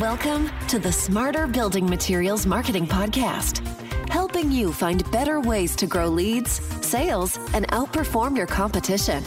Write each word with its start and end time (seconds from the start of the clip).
Welcome 0.00 0.50
to 0.66 0.80
the 0.80 0.90
Smarter 0.90 1.46
Building 1.46 1.88
Materials 1.88 2.46
Marketing 2.46 2.84
Podcast, 2.84 3.64
helping 4.08 4.50
you 4.50 4.72
find 4.72 5.08
better 5.12 5.38
ways 5.38 5.76
to 5.76 5.86
grow 5.86 6.08
leads, 6.08 6.54
sales, 6.84 7.38
and 7.54 7.68
outperform 7.68 8.36
your 8.36 8.48
competition. 8.48 9.22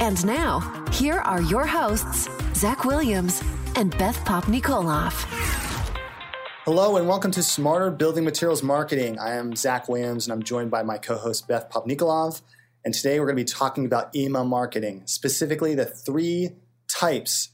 And 0.00 0.26
now, 0.26 0.84
here 0.90 1.18
are 1.18 1.40
your 1.40 1.64
hosts, 1.64 2.28
Zach 2.54 2.84
Williams 2.84 3.40
and 3.76 3.96
Beth 3.98 4.18
Popnikolov. 4.24 5.12
Hello, 6.64 6.96
and 6.96 7.06
welcome 7.06 7.30
to 7.30 7.42
Smarter 7.44 7.92
Building 7.92 8.24
Materials 8.24 8.64
Marketing. 8.64 9.16
I 9.20 9.34
am 9.34 9.54
Zach 9.54 9.88
Williams, 9.88 10.26
and 10.26 10.32
I'm 10.32 10.42
joined 10.42 10.72
by 10.72 10.82
my 10.82 10.98
co 10.98 11.16
host, 11.16 11.46
Beth 11.46 11.70
Popnikolov. 11.70 12.40
And 12.84 12.92
today 12.92 13.20
we're 13.20 13.26
going 13.26 13.36
to 13.36 13.44
be 13.44 13.48
talking 13.48 13.86
about 13.86 14.16
email 14.16 14.44
marketing, 14.44 15.02
specifically 15.04 15.76
the 15.76 15.86
three 15.86 16.56
types 16.88 17.50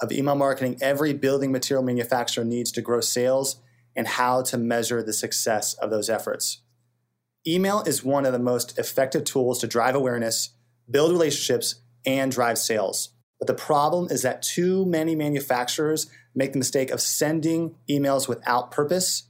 of 0.00 0.12
email 0.12 0.34
marketing 0.34 0.78
every 0.80 1.12
building 1.12 1.52
material 1.52 1.84
manufacturer 1.84 2.44
needs 2.44 2.72
to 2.72 2.82
grow 2.82 3.00
sales 3.00 3.60
and 3.96 4.06
how 4.06 4.42
to 4.42 4.58
measure 4.58 5.02
the 5.02 5.12
success 5.12 5.74
of 5.74 5.90
those 5.90 6.10
efforts. 6.10 6.62
Email 7.46 7.82
is 7.82 8.02
one 8.02 8.24
of 8.24 8.32
the 8.32 8.38
most 8.38 8.78
effective 8.78 9.24
tools 9.24 9.60
to 9.60 9.66
drive 9.66 9.94
awareness, 9.94 10.50
build 10.90 11.12
relationships, 11.12 11.76
and 12.06 12.32
drive 12.32 12.58
sales. 12.58 13.10
But 13.38 13.46
the 13.46 13.54
problem 13.54 14.08
is 14.10 14.22
that 14.22 14.42
too 14.42 14.86
many 14.86 15.14
manufacturers 15.14 16.10
make 16.34 16.52
the 16.52 16.58
mistake 16.58 16.90
of 16.90 17.00
sending 17.00 17.74
emails 17.88 18.28
without 18.28 18.70
purpose. 18.70 19.24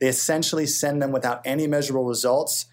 They 0.00 0.08
essentially 0.08 0.66
send 0.66 1.02
them 1.02 1.12
without 1.12 1.42
any 1.44 1.66
measurable 1.66 2.06
results 2.06 2.66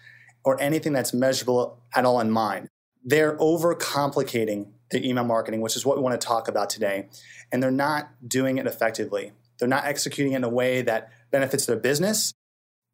or 0.44 0.60
anything 0.60 0.94
that's 0.94 1.12
measurable 1.12 1.82
at 1.94 2.04
all 2.04 2.20
in 2.20 2.30
mind. 2.30 2.68
They're 3.04 3.36
overcomplicating 3.36 4.72
the 4.90 5.06
email 5.06 5.24
marketing, 5.24 5.60
which 5.60 5.76
is 5.76 5.84
what 5.84 5.96
we 5.96 6.02
want 6.02 6.18
to 6.20 6.26
talk 6.26 6.48
about 6.48 6.70
today. 6.70 7.08
And 7.52 7.62
they're 7.62 7.70
not 7.70 8.10
doing 8.26 8.58
it 8.58 8.66
effectively. 8.66 9.32
They're 9.58 9.68
not 9.68 9.84
executing 9.84 10.32
it 10.32 10.36
in 10.36 10.44
a 10.44 10.48
way 10.48 10.82
that 10.82 11.10
benefits 11.30 11.66
their 11.66 11.76
business. 11.76 12.32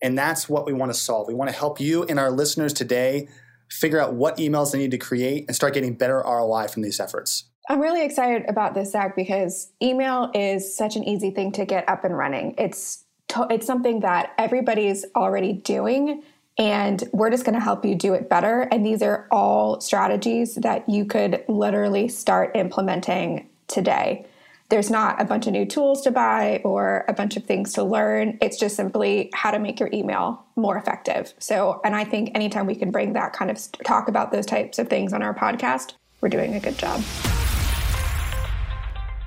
And 0.03 0.19
that's 0.19 0.49
what 0.49 0.67
we 0.67 0.73
want 0.73 0.93
to 0.93 0.99
solve. 0.99 1.29
We 1.29 1.35
want 1.35 1.51
to 1.51 1.57
help 1.57 1.81
you 1.81 2.05
and 2.05 2.19
our 2.19 2.31
listeners 2.31 2.73
today 2.73 3.29
figure 3.71 4.01
out 4.01 4.15
what 4.15 4.37
emails 4.37 4.73
they 4.73 4.79
need 4.79 4.91
to 4.91 4.99
create 4.99 5.47
and 5.47 5.57
start 5.57 5.75
getting 5.75 5.95
better 5.95 6.23
ROI 6.25 6.69
from 6.69 6.83
these 6.83 7.01
efforts. 7.01 7.45
I'm 7.69 7.81
really 7.81 8.05
excited 8.05 8.49
about 8.49 8.75
this, 8.75 8.93
Zach, 8.93 9.17
because 9.17 9.73
email 9.83 10.31
is 10.35 10.77
such 10.77 10.97
an 10.97 11.05
easy 11.05 11.31
thing 11.31 11.53
to 11.53 11.65
get 11.65 11.89
up 11.89 12.05
and 12.05 12.17
running. 12.17 12.55
It's 12.59 13.05
to- 13.29 13.47
it's 13.51 13.67
something 13.67 14.01
that 14.01 14.33
everybody's 14.37 15.07
already 15.17 15.55
doing 15.55 16.23
and 16.57 17.03
we're 17.13 17.31
just 17.31 17.45
going 17.45 17.55
to 17.55 17.61
help 17.61 17.85
you 17.85 17.95
do 17.95 18.15
it 18.15 18.29
better. 18.29 18.63
And 18.63 18.87
these 18.87 19.03
are 19.03 19.27
all 19.31 19.81
strategies 19.81 20.55
that 20.57 20.89
you 20.89 21.05
could 21.05 21.45
literally 21.49 22.09
start 22.09 22.53
implementing 22.55 23.49
today. 23.67 24.27
There's 24.71 24.91
not 24.91 25.21
a 25.21 25.25
bunch 25.25 25.47
of 25.47 25.53
new 25.53 25.67
tools 25.67 26.03
to 26.03 26.11
buy 26.11 26.63
or 26.65 27.05
a 27.07 27.13
bunch 27.13 27.37
of 27.37 27.45
things 27.45 27.73
to 27.75 27.83
learn. 27.83 28.39
It's 28.41 28.59
just 28.59 28.77
simply 28.77 29.31
how 29.35 29.51
to 29.51 29.59
make 29.59 29.79
your 29.79 29.91
email 29.93 30.45
more 30.57 30.79
effective. 30.79 31.35
So, 31.39 31.81
and 31.85 31.95
I 31.95 32.05
think 32.05 32.31
anytime 32.35 32.67
we 32.67 32.75
can 32.75 32.91
bring 32.91 33.13
that 33.13 33.33
kind 33.33 33.51
of 33.51 33.59
talk 33.85 34.09
about 34.09 34.33
those 34.33 34.47
types 34.47 34.79
of 34.79 34.89
things 34.89 35.13
on 35.13 35.23
our 35.23 35.35
podcast, 35.35 35.95
we're 36.21 36.29
doing 36.29 36.55
a 36.55 36.61
good 36.61 36.79
job. 36.79 37.03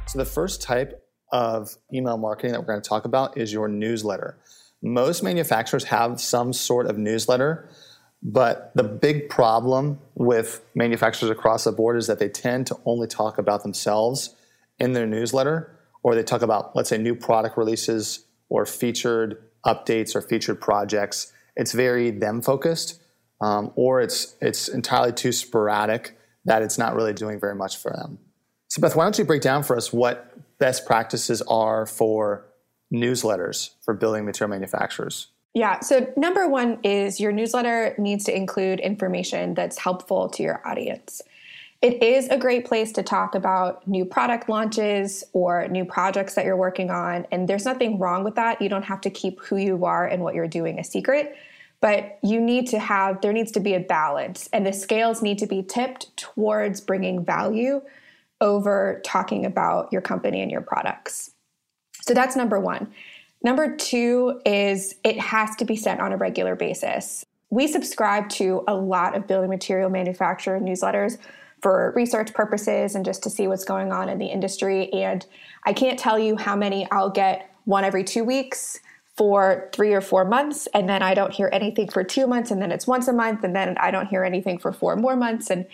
So, 0.08 0.18
the 0.18 0.26
first 0.26 0.62
type 0.62 1.04
of 1.32 1.76
email 1.94 2.18
marketing 2.18 2.54
that 2.54 2.60
we're 2.60 2.68
going 2.68 2.82
to 2.82 2.90
talk 2.90 3.06
about 3.06 3.38
is 3.38 3.52
your 3.52 3.68
newsletter. 3.68 4.38
Most 4.82 5.24
manufacturers 5.24 5.86
have 5.86 6.22
some 6.22 6.54
sort 6.54 6.86
of 6.86 6.98
newsletter, 6.98 7.70
but 8.22 8.72
the 8.76 8.84
big 8.84 9.30
problem 9.30 10.00
with 10.16 10.64
manufacturers 10.76 11.30
across 11.30 11.64
the 11.64 11.72
board 11.72 11.98
is 11.98 12.08
that 12.08 12.20
they 12.20 12.30
tend 12.30 12.68
to 12.68 12.78
only 12.86 13.08
talk 13.08 13.38
about 13.38 13.64
themselves 13.64 14.36
in 14.80 14.94
their 14.94 15.08
newsletter, 15.08 15.76
or 16.04 16.16
they 16.16 16.24
talk 16.24 16.42
about, 16.42 16.76
let's 16.76 16.90
say, 16.90 16.98
new 16.98 17.16
product 17.16 17.58
releases 17.58 18.26
or 18.50 18.66
featured 18.66 19.44
updates 19.66 20.16
or 20.16 20.22
featured 20.22 20.62
projects. 20.62 21.34
It's 21.56 21.74
very 21.74 22.12
them 22.12 22.42
focused, 22.42 23.02
um, 23.42 23.72
or 23.76 24.02
it's 24.02 24.36
it's 24.42 24.68
entirely 24.68 25.12
too 25.12 25.32
sporadic 25.32 26.18
that 26.46 26.62
it's 26.62 26.78
not 26.78 26.96
really 26.96 27.14
doing 27.14 27.40
very 27.40 27.56
much 27.56 27.78
for 27.78 27.92
them. 27.92 28.20
So, 28.70 28.82
Beth, 28.82 28.96
why 28.96 29.06
don't 29.06 29.18
you 29.18 29.26
break 29.26 29.42
down 29.42 29.64
for 29.64 29.76
us 29.76 29.92
what 29.92 30.34
best 30.60 30.86
practices 30.86 31.42
are 31.44 31.86
for 31.86 32.46
newsletters 32.92 33.72
for 33.82 33.94
building 33.94 34.26
material 34.26 34.50
manufacturers? 34.50 35.28
Yeah. 35.54 35.80
So, 35.80 36.14
number 36.16 36.48
one 36.48 36.80
is 36.84 37.20
your 37.20 37.32
newsletter 37.32 37.96
needs 37.98 38.26
to 38.26 38.36
include 38.36 38.80
information 38.80 39.54
that's 39.56 39.80
helpful 39.80 40.30
to 40.30 40.44
your 40.44 40.62
audience. 40.68 41.22
It 41.82 42.02
is 42.02 42.28
a 42.30 42.38
great 42.38 42.66
place 42.66 42.92
to 42.94 43.04
talk 43.04 43.36
about 43.36 43.88
new 43.88 44.04
product 44.04 44.50
launches 44.50 45.24
or 45.34 45.68
new 45.68 45.86
projects 45.86 46.34
that 46.34 46.46
you're 46.46 46.58
working 46.58 46.90
on. 46.90 47.28
And 47.32 47.48
there's 47.48 47.66
nothing 47.66 48.00
wrong 48.00 48.24
with 48.24 48.36
that. 48.36 48.62
You 48.62 48.70
don't 48.70 48.84
have 48.84 49.02
to 49.02 49.12
keep 49.12 49.40
who 49.42 49.58
you 49.58 49.86
are 49.86 50.06
and 50.08 50.24
what 50.24 50.34
you're 50.34 50.48
doing 50.48 50.80
a 50.80 50.84
secret. 50.84 51.36
But 51.80 52.18
you 52.24 52.42
need 52.42 52.68
to 52.70 52.80
have, 52.80 53.22
there 53.22 53.34
needs 53.34 53.52
to 53.52 53.60
be 53.60 53.76
a 53.76 53.80
balance, 53.80 54.50
and 54.52 54.66
the 54.66 54.74
scales 54.74 55.22
need 55.22 55.38
to 55.40 55.46
be 55.46 55.62
tipped 55.62 56.16
towards 56.18 56.82
bringing 56.82 57.24
value 57.24 57.82
over 58.42 59.00
talking 59.06 59.46
about 59.46 59.92
your 59.94 60.02
company 60.02 60.42
and 60.42 60.52
your 60.52 60.62
products. 60.62 61.32
So 62.08 62.14
that's 62.14 62.38
number 62.38 62.58
one. 62.58 62.94
Number 63.44 63.76
two 63.76 64.40
is 64.46 64.96
it 65.04 65.20
has 65.20 65.58
to 65.58 65.66
be 65.66 65.76
sent 65.76 66.00
on 66.00 66.14
a 66.14 66.18
regular 66.18 66.56
basis. 66.56 67.26
We 67.50 67.68
subscribe 67.68 68.30
to 68.30 68.64
a 68.66 68.74
lot 68.74 69.16
of 69.16 69.28
building 69.28 69.50
material 69.50 69.90
manufacturer 69.90 70.58
newsletters 70.58 71.18
for 71.62 71.92
research 71.98 72.34
purposes 72.34 72.96
and 72.96 73.04
just 73.04 73.24
to 73.24 73.30
see 73.30 73.50
what's 73.50 73.66
going 73.66 73.92
on 73.92 74.08
in 74.08 74.20
the 74.20 74.28
industry. 74.28 74.92
And 74.94 75.26
I 75.66 75.74
can't 75.74 76.00
tell 76.00 76.18
you 76.18 76.38
how 76.38 76.56
many 76.56 76.90
I'll 76.92 77.10
get 77.10 77.52
one 77.66 77.84
every 77.84 78.06
two 78.06 78.24
weeks 78.24 78.80
for 79.18 79.70
three 79.74 79.94
or 79.94 80.02
four 80.02 80.24
months, 80.24 80.68
and 80.74 80.88
then 80.88 81.02
I 81.02 81.14
don't 81.14 81.34
hear 81.34 81.50
anything 81.52 81.90
for 81.90 82.04
two 82.04 82.28
months, 82.28 82.52
and 82.52 82.62
then 82.62 82.72
it's 82.72 82.86
once 82.86 83.08
a 83.08 83.14
month, 83.14 83.44
and 83.44 83.56
then 83.56 83.76
I 83.80 83.90
don't 83.90 84.06
hear 84.06 84.24
anything 84.24 84.60
for 84.60 84.72
four 84.72 84.96
more 84.96 85.16
months. 85.16 85.50
And 85.50 85.66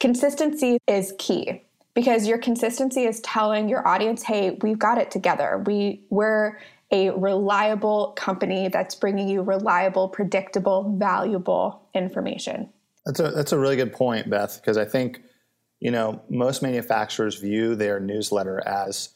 consistency 0.00 0.78
is 0.88 1.12
key 1.18 1.62
because 1.96 2.28
your 2.28 2.36
consistency 2.36 3.04
is 3.04 3.20
telling 3.20 3.70
your 3.70 3.88
audience, 3.88 4.22
hey, 4.22 4.58
we've 4.60 4.78
got 4.78 4.98
it 4.98 5.10
together. 5.10 5.64
We 5.66 6.02
we're 6.10 6.60
a 6.92 7.10
reliable 7.10 8.12
company 8.16 8.68
that's 8.68 8.94
bringing 8.94 9.28
you 9.28 9.42
reliable, 9.42 10.08
predictable, 10.08 10.94
valuable 10.98 11.88
information. 11.94 12.68
That's 13.06 13.18
a 13.18 13.30
that's 13.30 13.52
a 13.52 13.58
really 13.58 13.76
good 13.76 13.94
point, 13.94 14.28
Beth, 14.28 14.60
because 14.60 14.76
I 14.76 14.84
think 14.84 15.22
you 15.80 15.90
know 15.90 16.22
most 16.28 16.62
manufacturers 16.62 17.40
view 17.40 17.74
their 17.74 17.98
newsletter 17.98 18.62
as 18.68 19.08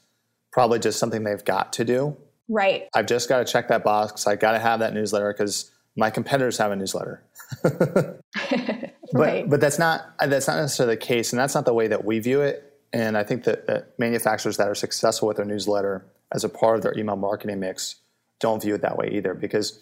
probably 0.51 0.79
just 0.79 0.99
something 0.99 1.23
they've 1.23 1.45
got 1.45 1.75
to 1.75 1.85
do. 1.85 2.17
Right. 2.49 2.89
I've 2.95 3.07
just 3.07 3.29
got 3.29 3.47
to 3.47 3.53
check 3.53 3.69
that 3.69 3.85
box. 3.85 4.27
I 4.27 4.37
got 4.37 4.53
to 4.53 4.59
have 4.59 4.81
that 4.81 4.95
newsletter 4.95 5.33
because 5.33 5.71
my 5.97 6.09
competitors 6.11 6.57
have 6.57 6.73
a 6.73 6.77
newsletter. 6.77 7.23
right. 7.62 8.95
But 9.12 9.51
but 9.51 9.61
that's 9.61 9.79
not 9.79 10.15
that's 10.19 10.49
not 10.49 10.57
necessarily 10.57 10.95
the 10.95 11.01
case, 11.01 11.35
and 11.35 11.39
that's 11.39 11.55
not 11.55 11.67
the 11.67 11.75
way 11.75 11.89
that 11.89 12.07
we 12.07 12.21
view 12.21 12.41
it. 12.41 12.69
And 12.93 13.17
I 13.17 13.23
think 13.23 13.45
that, 13.45 13.67
that 13.67 13.99
manufacturers 13.99 14.56
that 14.56 14.69
are 14.69 14.75
successful 14.75 15.28
with 15.28 15.37
their 15.37 15.47
newsletter 15.47 16.06
as 16.33 16.45
a 16.45 16.49
part 16.49 16.77
of 16.77 16.83
their 16.83 16.97
email 16.99 17.17
marketing 17.17 17.61
mix 17.61 17.97
don't 18.41 18.62
view 18.62 18.75
it 18.75 18.83
that 18.83 18.97
way 18.97 19.11
either 19.12 19.34
because 19.34 19.78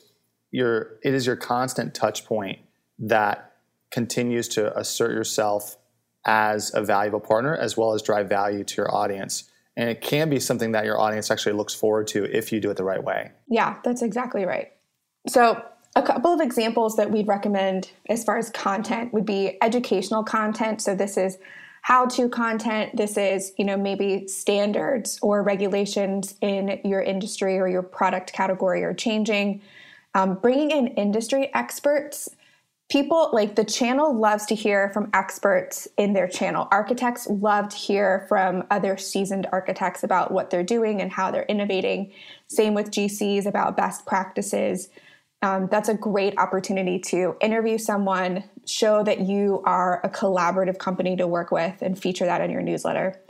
it 0.53 0.99
is 1.03 1.27
your 1.27 1.37
constant 1.37 1.95
touch 1.95 2.25
point 2.25 2.59
that 2.99 3.53
continues 3.91 4.49
to 4.49 4.77
assert 4.77 5.13
yourself 5.13 5.77
as 6.27 6.75
a 6.75 6.83
valuable 6.83 7.21
partner 7.21 7.57
as 7.57 7.77
well 7.77 7.95
as 7.95 8.03
drive 8.03 8.29
value 8.29 8.65
to 8.65 8.77
your 8.77 8.95
audience. 8.95 9.45
And 9.77 9.89
it 9.89 10.01
can 10.01 10.29
be 10.29 10.41
something 10.41 10.73
that 10.73 10.85
your 10.85 11.01
audience 11.01 11.31
actually 11.31 11.53
looks 11.53 11.73
forward 11.73 12.09
to 12.09 12.25
if 12.25 12.53
you 12.53 12.61
do 12.61 12.71
it 12.71 12.77
the 12.77 12.85
right 12.85 13.03
way. 13.03 13.31
Yeah, 13.49 13.77
that's 13.85 14.03
exactly 14.03 14.45
right. 14.45 14.73
So, 15.29 15.63
a 15.97 16.03
couple 16.03 16.33
of 16.33 16.41
examples 16.41 16.97
that 16.97 17.11
we'd 17.11 17.27
recommend 17.27 17.91
as 18.09 18.23
far 18.23 18.37
as 18.37 18.51
content 18.51 19.13
would 19.13 19.25
be 19.25 19.57
educational 19.63 20.23
content. 20.23 20.83
So, 20.83 20.95
this 20.95 21.17
is 21.17 21.39
how 21.88 22.04
to 22.04 22.28
content 22.28 22.94
this 22.94 23.16
is 23.16 23.54
you 23.56 23.65
know 23.65 23.75
maybe 23.75 24.29
standards 24.29 25.19
or 25.23 25.43
regulations 25.43 26.35
in 26.43 26.79
your 26.85 27.00
industry 27.00 27.58
or 27.58 27.67
your 27.67 27.82
product 27.82 28.31
category 28.31 28.85
are 28.85 28.93
changing. 28.93 29.62
Um, 30.14 30.35
bringing 30.35 30.70
in 30.70 30.88
industry 30.88 31.50
experts 31.55 32.29
people 32.90 33.31
like 33.32 33.55
the 33.56 33.64
channel 33.64 34.14
loves 34.14 34.44
to 34.46 34.55
hear 34.55 34.90
from 34.90 35.08
experts 35.14 35.88
in 35.96 36.12
their 36.12 36.29
channel. 36.29 36.69
Architects 36.70 37.26
love 37.26 37.70
to 37.70 37.76
hear 37.76 38.26
from 38.29 38.64
other 38.70 38.99
seasoned 38.99 39.46
architects 39.50 40.02
about 40.02 40.31
what 40.31 40.50
they're 40.50 40.62
doing 40.62 41.00
and 41.00 41.11
how 41.11 41.31
they're 41.31 41.44
innovating. 41.44 42.12
Same 42.49 42.75
with 42.75 42.91
gcs 42.91 43.46
about 43.46 43.79
best 43.79 44.05
practices. 44.05 44.91
Um, 45.41 45.69
that's 45.70 45.88
a 45.88 45.94
great 45.94 46.37
opportunity 46.37 46.99
to 46.99 47.34
interview 47.41 47.79
someone, 47.79 48.44
show 48.69 49.03
that 49.03 49.20
you 49.20 49.62
are 49.65 50.00
a 50.05 50.09
collaborative 50.09 50.79
company 50.79 51.17
to 51.17 51.26
work 51.26 51.50
with, 51.50 51.81
and 51.82 51.99
feature 51.99 52.26
that 52.26 52.41
in 52.41 52.50
your 52.50 52.62
newsletter. 52.62 53.20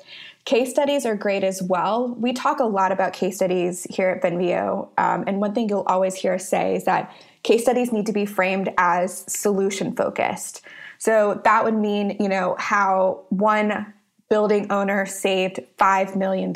Case 0.45 0.71
studies 0.71 1.05
are 1.05 1.15
great 1.15 1.45
as 1.45 1.63
well. 1.63 2.15
We 2.19 2.33
talk 2.33 2.61
a 2.61 2.65
lot 2.65 2.91
about 2.91 3.13
case 3.13 3.37
studies 3.37 3.87
here 3.91 4.09
at 4.09 4.23
Venveo, 4.23 4.89
um, 4.97 5.25
and 5.27 5.41
one 5.41 5.55
thing 5.55 5.69
you'll 5.69 5.83
always 5.87 6.15
hear 6.15 6.35
us 6.35 6.49
say 6.49 6.77
is 6.77 6.85
that 6.85 7.15
case 7.43 7.63
studies 7.63 7.93
need 7.93 8.07
to 8.07 8.13
be 8.13 8.27
framed 8.27 8.73
as 8.79 9.25
solution 9.33 9.95
focused. 9.95 10.63
So 10.99 11.41
that 11.45 11.65
would 11.65 11.75
mean, 11.75 12.17
you 12.19 12.29
know, 12.29 12.57
how 12.59 13.25
one 13.29 13.93
building 14.29 14.71
owner 14.71 15.07
saved 15.07 15.61
$5 15.79 16.17
million 16.17 16.53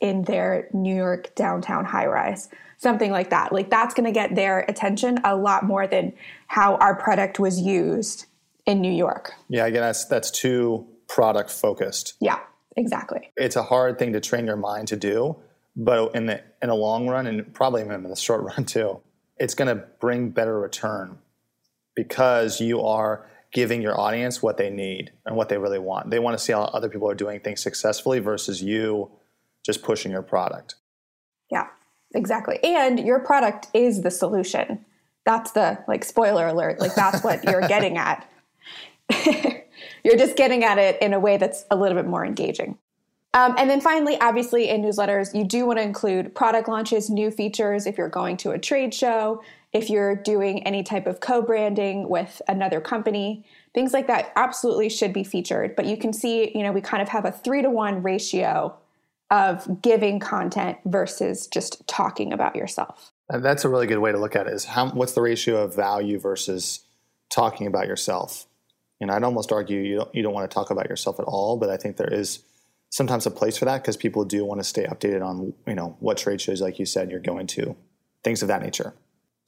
in 0.00 0.22
their 0.22 0.68
New 0.72 0.94
York 0.94 1.34
downtown 1.34 1.84
high 1.84 2.06
rise. 2.06 2.48
Something 2.78 3.10
like 3.10 3.30
that. 3.30 3.52
Like 3.52 3.70
that's 3.70 3.94
going 3.94 4.06
to 4.06 4.12
get 4.12 4.34
their 4.34 4.60
attention 4.60 5.18
a 5.24 5.36
lot 5.36 5.64
more 5.64 5.86
than 5.86 6.12
how 6.48 6.76
our 6.76 6.94
product 6.94 7.38
was 7.38 7.60
used 7.60 8.26
in 8.66 8.80
New 8.80 8.92
York. 8.92 9.32
Yeah, 9.48 9.66
again, 9.66 9.82
that's 9.82 10.04
that's 10.06 10.30
too 10.30 10.86
product 11.08 11.50
focused. 11.50 12.14
Yeah, 12.20 12.40
exactly. 12.76 13.30
It's 13.36 13.56
a 13.56 13.62
hard 13.62 13.98
thing 13.98 14.12
to 14.14 14.20
train 14.20 14.46
your 14.46 14.56
mind 14.56 14.88
to 14.88 14.96
do, 14.96 15.36
but 15.76 16.14
in 16.14 16.26
the 16.26 16.42
in 16.60 16.70
a 16.70 16.74
long 16.74 17.08
run 17.08 17.26
and 17.26 17.52
probably 17.54 17.82
even 17.82 17.94
in 17.94 18.10
the 18.10 18.16
short 18.16 18.42
run 18.56 18.64
too, 18.64 19.00
it's 19.38 19.54
going 19.54 19.68
to 19.68 19.84
bring 20.00 20.30
better 20.30 20.58
return 20.58 21.18
because 21.94 22.60
you 22.60 22.80
are 22.80 23.28
giving 23.52 23.82
your 23.82 23.98
audience 23.98 24.42
what 24.42 24.56
they 24.56 24.70
need 24.70 25.12
and 25.26 25.36
what 25.36 25.48
they 25.48 25.58
really 25.58 25.78
want. 25.78 26.10
They 26.10 26.18
want 26.18 26.36
to 26.38 26.42
see 26.42 26.52
how 26.52 26.62
other 26.62 26.88
people 26.88 27.08
are 27.08 27.14
doing 27.14 27.40
things 27.40 27.62
successfully 27.62 28.18
versus 28.18 28.62
you 28.62 29.10
just 29.64 29.82
pushing 29.82 30.10
your 30.10 30.22
product. 30.22 30.76
Yeah, 31.50 31.68
exactly. 32.14 32.58
And 32.64 32.98
your 32.98 33.20
product 33.20 33.68
is 33.74 34.02
the 34.02 34.10
solution. 34.10 34.84
That's 35.24 35.52
the 35.52 35.78
like 35.86 36.04
spoiler 36.04 36.48
alert, 36.48 36.80
like 36.80 36.94
that's 36.94 37.22
what 37.22 37.44
you're 37.48 37.68
getting 37.68 37.98
at. 37.98 38.28
you're 40.04 40.16
just 40.16 40.36
getting 40.36 40.64
at 40.64 40.78
it 40.78 41.00
in 41.02 41.12
a 41.12 41.20
way 41.20 41.36
that's 41.36 41.66
a 41.70 41.76
little 41.76 41.96
bit 41.96 42.08
more 42.08 42.24
engaging. 42.24 42.78
Um, 43.34 43.54
and 43.56 43.68
then 43.68 43.80
finally, 43.80 44.20
obviously, 44.20 44.68
in 44.68 44.82
newsletters, 44.82 45.34
you 45.34 45.44
do 45.44 45.64
want 45.64 45.78
to 45.78 45.82
include 45.82 46.34
product 46.34 46.68
launches, 46.68 47.08
new 47.08 47.30
features 47.30 47.86
if 47.86 47.96
you're 47.96 48.10
going 48.10 48.36
to 48.38 48.50
a 48.50 48.58
trade 48.58 48.92
show, 48.92 49.42
if 49.72 49.88
you're 49.88 50.14
doing 50.14 50.62
any 50.64 50.82
type 50.82 51.06
of 51.06 51.20
co 51.20 51.42
branding 51.42 52.08
with 52.08 52.42
another 52.46 52.80
company, 52.80 53.44
things 53.74 53.92
like 53.92 54.06
that 54.06 54.32
absolutely 54.36 54.88
should 54.88 55.12
be 55.12 55.24
featured. 55.24 55.74
But 55.74 55.86
you 55.86 55.96
can 55.96 56.12
see, 56.12 56.56
you 56.56 56.62
know, 56.62 56.72
we 56.72 56.80
kind 56.80 57.02
of 57.02 57.08
have 57.08 57.24
a 57.24 57.32
three 57.32 57.62
to 57.62 57.70
one 57.70 58.02
ratio 58.02 58.76
of 59.30 59.80
giving 59.80 60.20
content 60.20 60.76
versus 60.84 61.46
just 61.46 61.86
talking 61.88 62.32
about 62.32 62.54
yourself. 62.54 63.12
And 63.30 63.42
that's 63.42 63.64
a 63.64 63.68
really 63.68 63.86
good 63.86 63.98
way 63.98 64.12
to 64.12 64.18
look 64.18 64.36
at 64.36 64.46
it 64.46 64.52
is 64.52 64.66
how 64.66 64.90
what's 64.90 65.12
the 65.12 65.22
ratio 65.22 65.62
of 65.64 65.74
value 65.74 66.18
versus 66.18 66.80
talking 67.30 67.66
about 67.66 67.86
yourself? 67.86 68.46
And 69.00 69.10
I'd 69.10 69.24
almost 69.24 69.50
argue 69.50 69.80
you 69.80 69.96
don't 69.96 70.14
you 70.14 70.22
don't 70.22 70.34
want 70.34 70.50
to 70.50 70.54
talk 70.54 70.70
about 70.70 70.88
yourself 70.90 71.18
at 71.18 71.24
all, 71.24 71.56
but 71.56 71.70
I 71.70 71.78
think 71.78 71.96
there 71.96 72.12
is 72.12 72.40
sometimes 72.90 73.24
a 73.24 73.30
place 73.30 73.56
for 73.56 73.64
that 73.64 73.82
because 73.82 73.96
people 73.96 74.24
do 74.26 74.44
want 74.44 74.60
to 74.60 74.64
stay 74.64 74.84
updated 74.84 75.24
on 75.24 75.54
you 75.66 75.74
know 75.74 75.96
what 75.98 76.18
trade 76.18 76.40
shows 76.40 76.60
like 76.60 76.78
you 76.78 76.84
said 76.84 77.10
you're 77.10 77.18
going 77.18 77.46
to, 77.48 77.74
things 78.22 78.42
of 78.42 78.48
that 78.48 78.62
nature. 78.62 78.92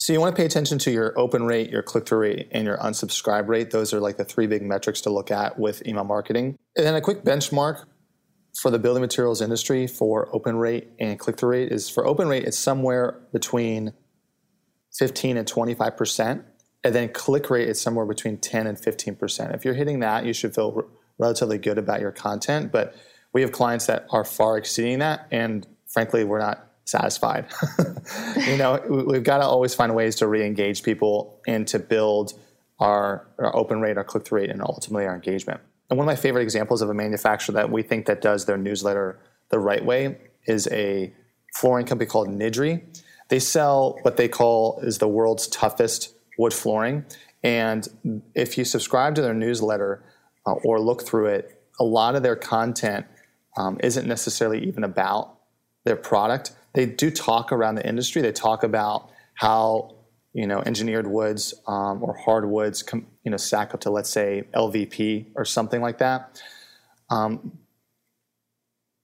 So 0.04 0.12
you 0.12 0.20
want 0.20 0.36
to 0.36 0.38
pay 0.38 0.44
attention 0.44 0.76
to 0.80 0.90
your 0.90 1.18
open 1.18 1.46
rate, 1.46 1.70
your 1.70 1.82
click 1.82 2.06
through 2.06 2.18
rate, 2.18 2.48
and 2.50 2.66
your 2.66 2.76
unsubscribe 2.76 3.48
rate. 3.48 3.70
Those 3.70 3.94
are 3.94 4.00
like 4.00 4.18
the 4.18 4.24
three 4.26 4.46
big 4.46 4.60
metrics 4.60 5.00
to 5.00 5.10
look 5.10 5.30
at 5.30 5.58
with 5.58 5.82
email 5.86 6.04
marketing. 6.04 6.58
And 6.76 6.84
then 6.84 6.94
a 6.94 7.00
quick 7.00 7.24
benchmark 7.24 7.86
for 8.60 8.70
the 8.70 8.78
building 8.78 9.00
materials 9.00 9.40
industry 9.40 9.86
for 9.86 10.28
open 10.36 10.56
rate 10.56 10.90
and 11.00 11.18
click 11.18 11.38
through 11.38 11.52
rate 11.52 11.72
is 11.72 11.88
for 11.88 12.06
open 12.06 12.28
rate, 12.28 12.44
it's 12.44 12.58
somewhere 12.58 13.18
between 13.32 13.94
15 14.92 15.38
and 15.38 15.48
25%. 15.50 16.44
And 16.84 16.94
then 16.94 17.08
click 17.08 17.48
rate 17.48 17.70
is 17.70 17.80
somewhere 17.80 18.04
between 18.04 18.36
10 18.36 18.66
and 18.66 18.76
15%. 18.76 19.54
If 19.54 19.64
you're 19.64 19.72
hitting 19.72 20.00
that, 20.00 20.26
you 20.26 20.34
should 20.34 20.54
feel 20.54 20.74
r- 20.76 20.84
relatively 21.16 21.56
good 21.56 21.78
about 21.78 22.02
your 22.02 22.12
content. 22.12 22.72
But 22.72 22.94
we 23.32 23.40
have 23.40 23.52
clients 23.52 23.86
that 23.86 24.04
are 24.10 24.26
far 24.26 24.58
exceeding 24.58 24.98
that. 24.98 25.28
And 25.30 25.66
frankly, 25.86 26.24
we're 26.24 26.40
not 26.40 26.73
satisfied. 26.84 27.46
you 28.46 28.56
know, 28.56 28.80
we've 28.88 29.24
got 29.24 29.38
to 29.38 29.44
always 29.44 29.74
find 29.74 29.94
ways 29.94 30.16
to 30.16 30.26
re-engage 30.26 30.82
people 30.82 31.40
and 31.46 31.66
to 31.68 31.78
build 31.78 32.34
our, 32.78 33.26
our 33.38 33.54
open 33.56 33.80
rate, 33.80 33.96
our 33.96 34.04
click-through 34.04 34.40
rate, 34.40 34.50
and 34.50 34.60
ultimately 34.62 35.06
our 35.06 35.14
engagement. 35.14 35.60
And 35.90 35.98
one 35.98 36.06
of 36.06 36.12
my 36.12 36.20
favorite 36.20 36.42
examples 36.42 36.82
of 36.82 36.90
a 36.90 36.94
manufacturer 36.94 37.54
that 37.54 37.70
we 37.70 37.82
think 37.82 38.06
that 38.06 38.20
does 38.20 38.46
their 38.46 38.56
newsletter 38.56 39.18
the 39.50 39.58
right 39.58 39.84
way 39.84 40.18
is 40.46 40.68
a 40.72 41.12
flooring 41.54 41.86
company 41.86 42.08
called 42.08 42.28
Nydree. 42.28 42.82
They 43.28 43.38
sell 43.38 43.98
what 44.02 44.16
they 44.16 44.28
call 44.28 44.80
is 44.82 44.98
the 44.98 45.08
world's 45.08 45.46
toughest 45.48 46.14
wood 46.38 46.52
flooring. 46.52 47.04
And 47.42 47.86
if 48.34 48.58
you 48.58 48.64
subscribe 48.64 49.14
to 49.16 49.22
their 49.22 49.34
newsletter 49.34 50.02
uh, 50.46 50.54
or 50.64 50.80
look 50.80 51.06
through 51.06 51.26
it, 51.26 51.62
a 51.78 51.84
lot 51.84 52.16
of 52.16 52.22
their 52.22 52.36
content 52.36 53.06
um, 53.56 53.78
isn't 53.82 54.06
necessarily 54.06 54.66
even 54.66 54.84
about 54.84 55.38
their 55.84 55.96
product 55.96 56.52
they 56.74 56.86
do 56.86 57.10
talk 57.10 57.52
around 57.52 57.76
the 57.76 57.86
industry. 57.86 58.20
They 58.22 58.32
talk 58.32 58.62
about 58.62 59.10
how 59.34 59.96
you 60.32 60.46
know 60.46 60.62
engineered 60.66 61.06
woods 61.06 61.54
um, 61.66 62.02
or 62.02 62.14
hardwoods 62.14 62.82
com- 62.82 63.06
you 63.24 63.30
know 63.30 63.36
stack 63.36 63.72
up 63.72 63.80
to 63.80 63.90
let's 63.90 64.10
say 64.10 64.44
LVP 64.54 65.26
or 65.34 65.44
something 65.44 65.80
like 65.80 65.98
that. 65.98 66.42
Um, 67.10 67.58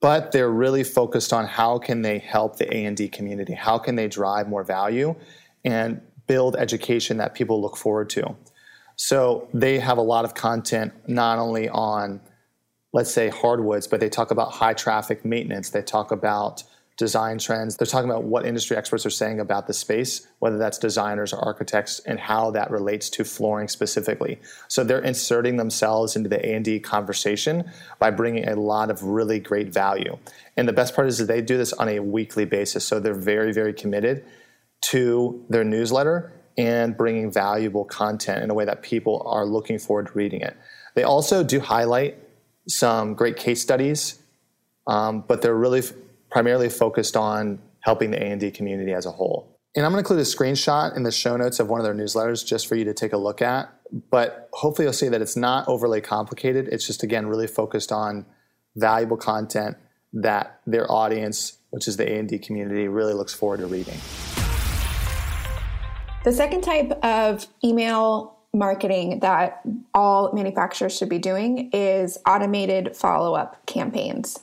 but 0.01 0.31
they're 0.31 0.49
really 0.49 0.83
focused 0.83 1.31
on 1.31 1.45
how 1.45 1.77
can 1.77 2.01
they 2.01 2.17
help 2.17 2.57
the 2.57 2.75
A&D 2.75 3.09
community? 3.09 3.53
How 3.53 3.77
can 3.77 3.95
they 3.95 4.07
drive 4.07 4.47
more 4.47 4.63
value 4.63 5.15
and 5.63 6.01
build 6.25 6.55
education 6.55 7.17
that 7.17 7.35
people 7.35 7.61
look 7.61 7.77
forward 7.77 8.09
to? 8.11 8.35
So 8.95 9.47
they 9.53 9.77
have 9.77 9.99
a 9.99 10.01
lot 10.01 10.25
of 10.25 10.33
content 10.33 10.93
not 11.07 11.37
only 11.37 11.69
on 11.69 12.19
let's 12.93 13.11
say 13.11 13.29
hardwoods, 13.29 13.87
but 13.87 13.99
they 13.99 14.09
talk 14.09 14.31
about 14.31 14.51
high 14.51 14.73
traffic 14.73 15.23
maintenance. 15.23 15.69
They 15.69 15.81
talk 15.81 16.11
about 16.11 16.63
design 16.97 17.37
trends. 17.37 17.77
They're 17.77 17.87
talking 17.87 18.09
about 18.09 18.23
what 18.23 18.45
industry 18.45 18.77
experts 18.77 19.05
are 19.05 19.11
saying 19.11 19.39
about 19.39 19.67
the 19.67 19.73
space, 19.73 20.27
whether 20.39 20.57
that's 20.57 20.77
designers 20.77 21.33
or 21.33 21.43
architects, 21.43 21.99
and 21.99 22.19
how 22.19 22.51
that 22.51 22.69
relates 22.69 23.09
to 23.11 23.23
flooring 23.23 23.67
specifically. 23.67 24.39
So 24.67 24.83
they're 24.83 24.99
inserting 24.99 25.57
themselves 25.57 26.15
into 26.15 26.29
the 26.29 26.45
A&D 26.45 26.81
conversation 26.81 27.69
by 27.99 28.11
bringing 28.11 28.47
a 28.47 28.55
lot 28.55 28.91
of 28.91 29.03
really 29.03 29.39
great 29.39 29.69
value. 29.69 30.17
And 30.57 30.67
the 30.67 30.73
best 30.73 30.95
part 30.95 31.07
is 31.07 31.17
that 31.17 31.25
they 31.25 31.41
do 31.41 31.57
this 31.57 31.73
on 31.73 31.89
a 31.89 31.99
weekly 31.99 32.45
basis. 32.45 32.85
So 32.85 32.99
they're 32.99 33.13
very, 33.13 33.51
very 33.51 33.73
committed 33.73 34.23
to 34.89 35.43
their 35.49 35.63
newsletter 35.63 36.31
and 36.57 36.97
bringing 36.97 37.31
valuable 37.31 37.85
content 37.85 38.43
in 38.43 38.49
a 38.49 38.53
way 38.53 38.65
that 38.65 38.81
people 38.81 39.23
are 39.25 39.45
looking 39.45 39.79
forward 39.79 40.07
to 40.07 40.13
reading 40.13 40.41
it. 40.41 40.55
They 40.95 41.03
also 41.03 41.43
do 41.43 41.59
highlight 41.59 42.17
some 42.67 43.15
great 43.15 43.37
case 43.37 43.61
studies, 43.61 44.19
um, 44.87 45.23
but 45.27 45.41
they're 45.41 45.55
really 45.55 45.81
primarily 46.31 46.69
focused 46.69 47.15
on 47.15 47.59
helping 47.81 48.11
the 48.11 48.23
A&D 48.23 48.51
community 48.51 48.93
as 48.93 49.05
a 49.05 49.11
whole. 49.11 49.59
And 49.75 49.85
I'm 49.85 49.91
going 49.91 50.03
to 50.03 50.11
include 50.11 50.19
a 50.19 50.29
screenshot 50.29 50.95
in 50.97 51.03
the 51.03 51.11
show 51.11 51.37
notes 51.37 51.59
of 51.59 51.69
one 51.69 51.79
of 51.79 51.85
their 51.85 51.93
newsletters 51.93 52.45
just 52.45 52.67
for 52.67 52.75
you 52.75 52.83
to 52.85 52.93
take 52.93 53.13
a 53.13 53.17
look 53.17 53.41
at. 53.41 53.73
But 54.09 54.49
hopefully, 54.53 54.85
you'll 54.85 54.93
see 54.93 55.09
that 55.09 55.21
it's 55.21 55.37
not 55.37 55.67
overly 55.67 56.01
complicated. 56.01 56.67
It's 56.69 56.85
just, 56.85 57.03
again, 57.03 57.27
really 57.27 57.47
focused 57.47 57.91
on 57.91 58.25
valuable 58.75 59.17
content 59.17 59.77
that 60.13 60.59
their 60.65 60.89
audience, 60.91 61.57
which 61.69 61.87
is 61.87 61.97
the 61.97 62.09
A&D 62.09 62.39
community, 62.39 62.87
really 62.87 63.13
looks 63.13 63.33
forward 63.33 63.59
to 63.59 63.67
reading. 63.67 63.97
The 66.23 66.33
second 66.33 66.61
type 66.61 66.91
of 67.03 67.47
email 67.63 68.37
marketing 68.53 69.19
that 69.21 69.61
all 69.93 70.31
manufacturers 70.33 70.95
should 70.95 71.09
be 71.09 71.19
doing 71.19 71.69
is 71.71 72.17
automated 72.27 72.95
follow 72.95 73.33
up 73.33 73.65
campaigns. 73.65 74.39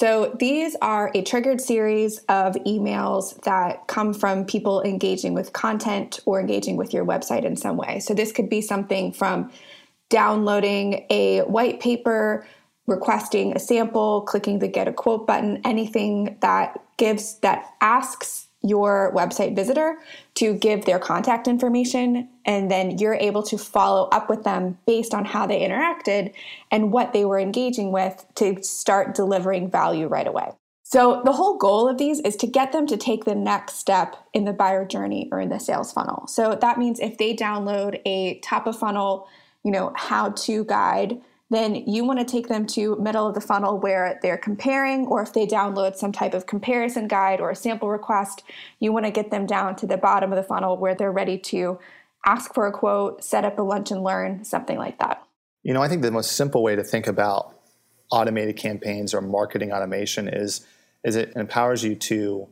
So 0.00 0.34
these 0.38 0.76
are 0.80 1.10
a 1.14 1.20
triggered 1.20 1.60
series 1.60 2.20
of 2.20 2.54
emails 2.66 3.38
that 3.42 3.86
come 3.86 4.14
from 4.14 4.46
people 4.46 4.80
engaging 4.80 5.34
with 5.34 5.52
content 5.52 6.20
or 6.24 6.40
engaging 6.40 6.78
with 6.78 6.94
your 6.94 7.04
website 7.04 7.44
in 7.44 7.54
some 7.54 7.76
way. 7.76 8.00
So 8.00 8.14
this 8.14 8.32
could 8.32 8.48
be 8.48 8.62
something 8.62 9.12
from 9.12 9.52
downloading 10.08 11.04
a 11.10 11.40
white 11.40 11.80
paper, 11.80 12.46
requesting 12.86 13.54
a 13.54 13.58
sample, 13.58 14.22
clicking 14.22 14.60
the 14.60 14.68
get 14.68 14.88
a 14.88 14.92
quote 14.94 15.26
button, 15.26 15.60
anything 15.66 16.38
that 16.40 16.82
gives 16.96 17.38
that 17.40 17.66
asks 17.82 18.46
your 18.62 19.12
website 19.14 19.56
visitor 19.56 19.96
to 20.34 20.54
give 20.54 20.84
their 20.84 20.98
contact 20.98 21.48
information 21.48 22.28
and 22.44 22.70
then 22.70 22.98
you're 22.98 23.14
able 23.14 23.42
to 23.42 23.56
follow 23.56 24.08
up 24.08 24.28
with 24.28 24.44
them 24.44 24.76
based 24.86 25.14
on 25.14 25.24
how 25.24 25.46
they 25.46 25.60
interacted 25.60 26.32
and 26.70 26.92
what 26.92 27.12
they 27.12 27.24
were 27.24 27.38
engaging 27.38 27.90
with 27.90 28.24
to 28.34 28.62
start 28.62 29.14
delivering 29.14 29.70
value 29.70 30.06
right 30.06 30.26
away. 30.26 30.50
So 30.82 31.22
the 31.24 31.32
whole 31.32 31.56
goal 31.56 31.88
of 31.88 31.98
these 31.98 32.18
is 32.20 32.34
to 32.36 32.48
get 32.48 32.72
them 32.72 32.86
to 32.88 32.96
take 32.96 33.24
the 33.24 33.34
next 33.34 33.76
step 33.76 34.16
in 34.34 34.44
the 34.44 34.52
buyer 34.52 34.84
journey 34.84 35.28
or 35.30 35.40
in 35.40 35.48
the 35.48 35.60
sales 35.60 35.92
funnel. 35.92 36.26
So 36.26 36.58
that 36.60 36.78
means 36.78 36.98
if 36.98 37.16
they 37.16 37.34
download 37.34 38.00
a 38.04 38.40
top 38.40 38.66
of 38.66 38.76
funnel, 38.76 39.28
you 39.62 39.70
know, 39.70 39.92
how 39.94 40.30
to 40.30 40.64
guide 40.64 41.20
then 41.50 41.74
you 41.74 42.04
want 42.04 42.18
to 42.20 42.24
take 42.24 42.48
them 42.48 42.64
to 42.64 42.96
middle 42.96 43.26
of 43.26 43.34
the 43.34 43.40
funnel 43.40 43.78
where 43.78 44.18
they're 44.22 44.38
comparing 44.38 45.06
or 45.06 45.22
if 45.22 45.32
they 45.32 45.46
download 45.46 45.96
some 45.96 46.12
type 46.12 46.32
of 46.32 46.46
comparison 46.46 47.08
guide 47.08 47.40
or 47.40 47.50
a 47.50 47.56
sample 47.56 47.88
request 47.88 48.42
you 48.78 48.92
want 48.92 49.04
to 49.04 49.10
get 49.10 49.30
them 49.30 49.46
down 49.46 49.76
to 49.76 49.86
the 49.86 49.96
bottom 49.96 50.32
of 50.32 50.36
the 50.36 50.42
funnel 50.42 50.76
where 50.76 50.94
they're 50.94 51.12
ready 51.12 51.36
to 51.36 51.78
ask 52.24 52.54
for 52.54 52.66
a 52.66 52.72
quote 52.72 53.22
set 53.22 53.44
up 53.44 53.58
a 53.58 53.62
lunch 53.62 53.90
and 53.90 54.02
learn 54.02 54.44
something 54.44 54.78
like 54.78 54.98
that. 54.98 55.22
You 55.62 55.74
know 55.74 55.82
i 55.82 55.88
think 55.88 56.02
the 56.02 56.10
most 56.10 56.32
simple 56.32 56.62
way 56.62 56.76
to 56.76 56.84
think 56.84 57.06
about 57.06 57.54
automated 58.10 58.56
campaigns 58.56 59.12
or 59.12 59.20
marketing 59.20 59.72
automation 59.72 60.28
is 60.28 60.66
is 61.04 61.16
it 61.16 61.32
empowers 61.36 61.82
you 61.82 61.94
to 61.94 62.48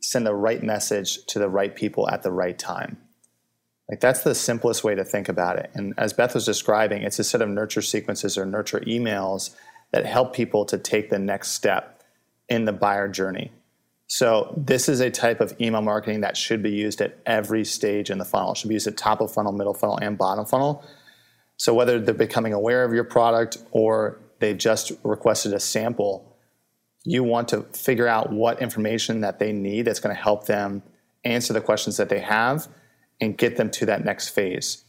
send 0.00 0.26
the 0.26 0.34
right 0.34 0.62
message 0.62 1.24
to 1.26 1.38
the 1.38 1.48
right 1.48 1.74
people 1.74 2.08
at 2.08 2.22
the 2.22 2.30
right 2.30 2.58
time 2.58 2.98
like 3.88 4.00
that's 4.00 4.22
the 4.22 4.34
simplest 4.34 4.82
way 4.82 4.94
to 4.94 5.04
think 5.04 5.28
about 5.28 5.58
it. 5.58 5.70
And 5.74 5.94
as 5.98 6.12
Beth 6.12 6.34
was 6.34 6.46
describing, 6.46 7.02
it's 7.02 7.18
a 7.18 7.24
set 7.24 7.42
of 7.42 7.48
nurture 7.48 7.82
sequences 7.82 8.38
or 8.38 8.46
nurture 8.46 8.80
emails 8.80 9.54
that 9.92 10.06
help 10.06 10.34
people 10.34 10.64
to 10.66 10.78
take 10.78 11.10
the 11.10 11.18
next 11.18 11.50
step 11.50 12.02
in 12.48 12.64
the 12.64 12.72
buyer 12.72 13.08
journey. 13.08 13.52
So 14.06 14.54
this 14.56 14.88
is 14.88 15.00
a 15.00 15.10
type 15.10 15.40
of 15.40 15.54
email 15.60 15.82
marketing 15.82 16.20
that 16.22 16.36
should 16.36 16.62
be 16.62 16.70
used 16.70 17.00
at 17.00 17.18
every 17.26 17.64
stage 17.64 18.10
in 18.10 18.18
the 18.18 18.24
funnel. 18.24 18.52
It 18.52 18.58
should 18.58 18.68
be 18.68 18.74
used 18.74 18.86
at 18.86 18.96
top 18.96 19.20
of 19.20 19.32
funnel, 19.32 19.52
middle 19.52 19.74
funnel, 19.74 19.98
and 19.98 20.16
bottom 20.16 20.46
funnel. 20.46 20.84
So 21.56 21.74
whether 21.74 21.98
they're 22.00 22.14
becoming 22.14 22.52
aware 22.52 22.84
of 22.84 22.92
your 22.92 23.04
product 23.04 23.58
or 23.70 24.20
they 24.40 24.54
just 24.54 24.92
requested 25.02 25.52
a 25.52 25.60
sample, 25.60 26.36
you 27.04 27.22
want 27.22 27.48
to 27.48 27.62
figure 27.72 28.08
out 28.08 28.32
what 28.32 28.60
information 28.60 29.20
that 29.20 29.38
they 29.38 29.52
need 29.52 29.82
that's 29.82 30.00
going 30.00 30.14
to 30.14 30.20
help 30.20 30.46
them 30.46 30.82
answer 31.24 31.52
the 31.52 31.60
questions 31.60 31.96
that 31.96 32.08
they 32.08 32.20
have 32.20 32.68
and 33.20 33.36
get 33.38 33.56
them 33.56 33.70
to 33.70 33.86
that 33.86 34.04
next 34.04 34.28
phase. 34.28 34.84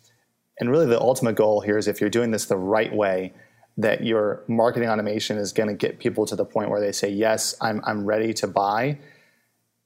And 0.59 0.69
really 0.69 0.85
the 0.85 0.99
ultimate 0.99 1.35
goal 1.35 1.61
here 1.61 1.77
is 1.77 1.87
if 1.87 1.99
you're 1.99 2.09
doing 2.09 2.31
this 2.31 2.45
the 2.45 2.57
right 2.57 2.93
way, 2.93 3.33
that 3.77 4.03
your 4.03 4.43
marketing 4.47 4.89
automation 4.89 5.37
is 5.37 5.51
going 5.51 5.67
to 5.67 5.75
get 5.75 5.99
people 5.99 6.25
to 6.25 6.35
the 6.35 6.45
point 6.45 6.69
where 6.69 6.79
they 6.79 6.91
say, 6.91 7.09
Yes, 7.09 7.55
I'm, 7.59 7.81
I'm 7.83 8.05
ready 8.05 8.33
to 8.35 8.47
buy. 8.47 8.97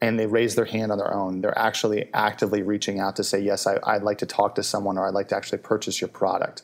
And 0.01 0.17
they 0.17 0.27
raise 0.27 0.55
their 0.55 0.65
hand 0.65 0.91
on 0.91 0.97
their 0.97 1.13
own. 1.13 1.41
They're 1.41 1.57
actually 1.57 2.09
actively 2.13 2.61
reaching 2.61 2.99
out 2.99 3.15
to 3.15 3.23
say, 3.23 3.39
Yes, 3.39 3.65
I, 3.65 3.79
I'd 3.83 4.03
like 4.03 4.19
to 4.19 4.25
talk 4.25 4.55
to 4.55 4.63
someone 4.63 4.97
or 4.97 5.07
I'd 5.07 5.13
like 5.13 5.29
to 5.29 5.35
actually 5.35 5.57
purchase 5.59 5.99
your 5.99 6.07
product. 6.07 6.63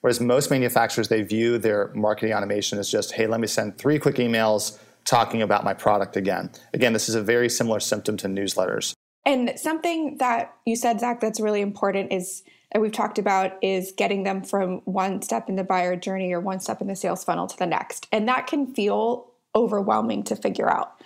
Whereas 0.00 0.20
most 0.20 0.50
manufacturers, 0.50 1.08
they 1.08 1.22
view 1.22 1.58
their 1.58 1.90
marketing 1.94 2.34
automation 2.34 2.78
as 2.78 2.90
just, 2.90 3.12
Hey, 3.12 3.26
let 3.26 3.40
me 3.40 3.46
send 3.46 3.78
three 3.78 3.98
quick 3.98 4.16
emails 4.16 4.78
talking 5.04 5.40
about 5.40 5.64
my 5.64 5.72
product 5.72 6.16
again. 6.16 6.50
Again, 6.74 6.92
this 6.92 7.08
is 7.08 7.14
a 7.14 7.22
very 7.22 7.48
similar 7.48 7.80
symptom 7.80 8.18
to 8.18 8.28
newsletters. 8.28 8.92
And 9.26 9.52
something 9.56 10.18
that 10.18 10.54
you 10.64 10.76
said, 10.76 11.00
Zach, 11.00 11.20
that's 11.20 11.40
really 11.40 11.60
important 11.60 12.12
is 12.12 12.42
that 12.72 12.80
we've 12.80 12.92
talked 12.92 13.18
about 13.18 13.52
is 13.62 13.92
getting 13.92 14.24
them 14.24 14.42
from 14.42 14.80
one 14.84 15.22
step 15.22 15.48
in 15.48 15.56
the 15.56 15.64
buyer 15.64 15.96
journey 15.96 16.32
or 16.32 16.40
one 16.40 16.60
step 16.60 16.80
in 16.80 16.86
the 16.86 16.96
sales 16.96 17.24
funnel 17.24 17.46
to 17.46 17.56
the 17.56 17.66
next. 17.66 18.06
And 18.12 18.28
that 18.28 18.46
can 18.46 18.72
feel 18.74 19.28
overwhelming 19.54 20.22
to 20.24 20.36
figure 20.36 20.70
out. 20.70 21.00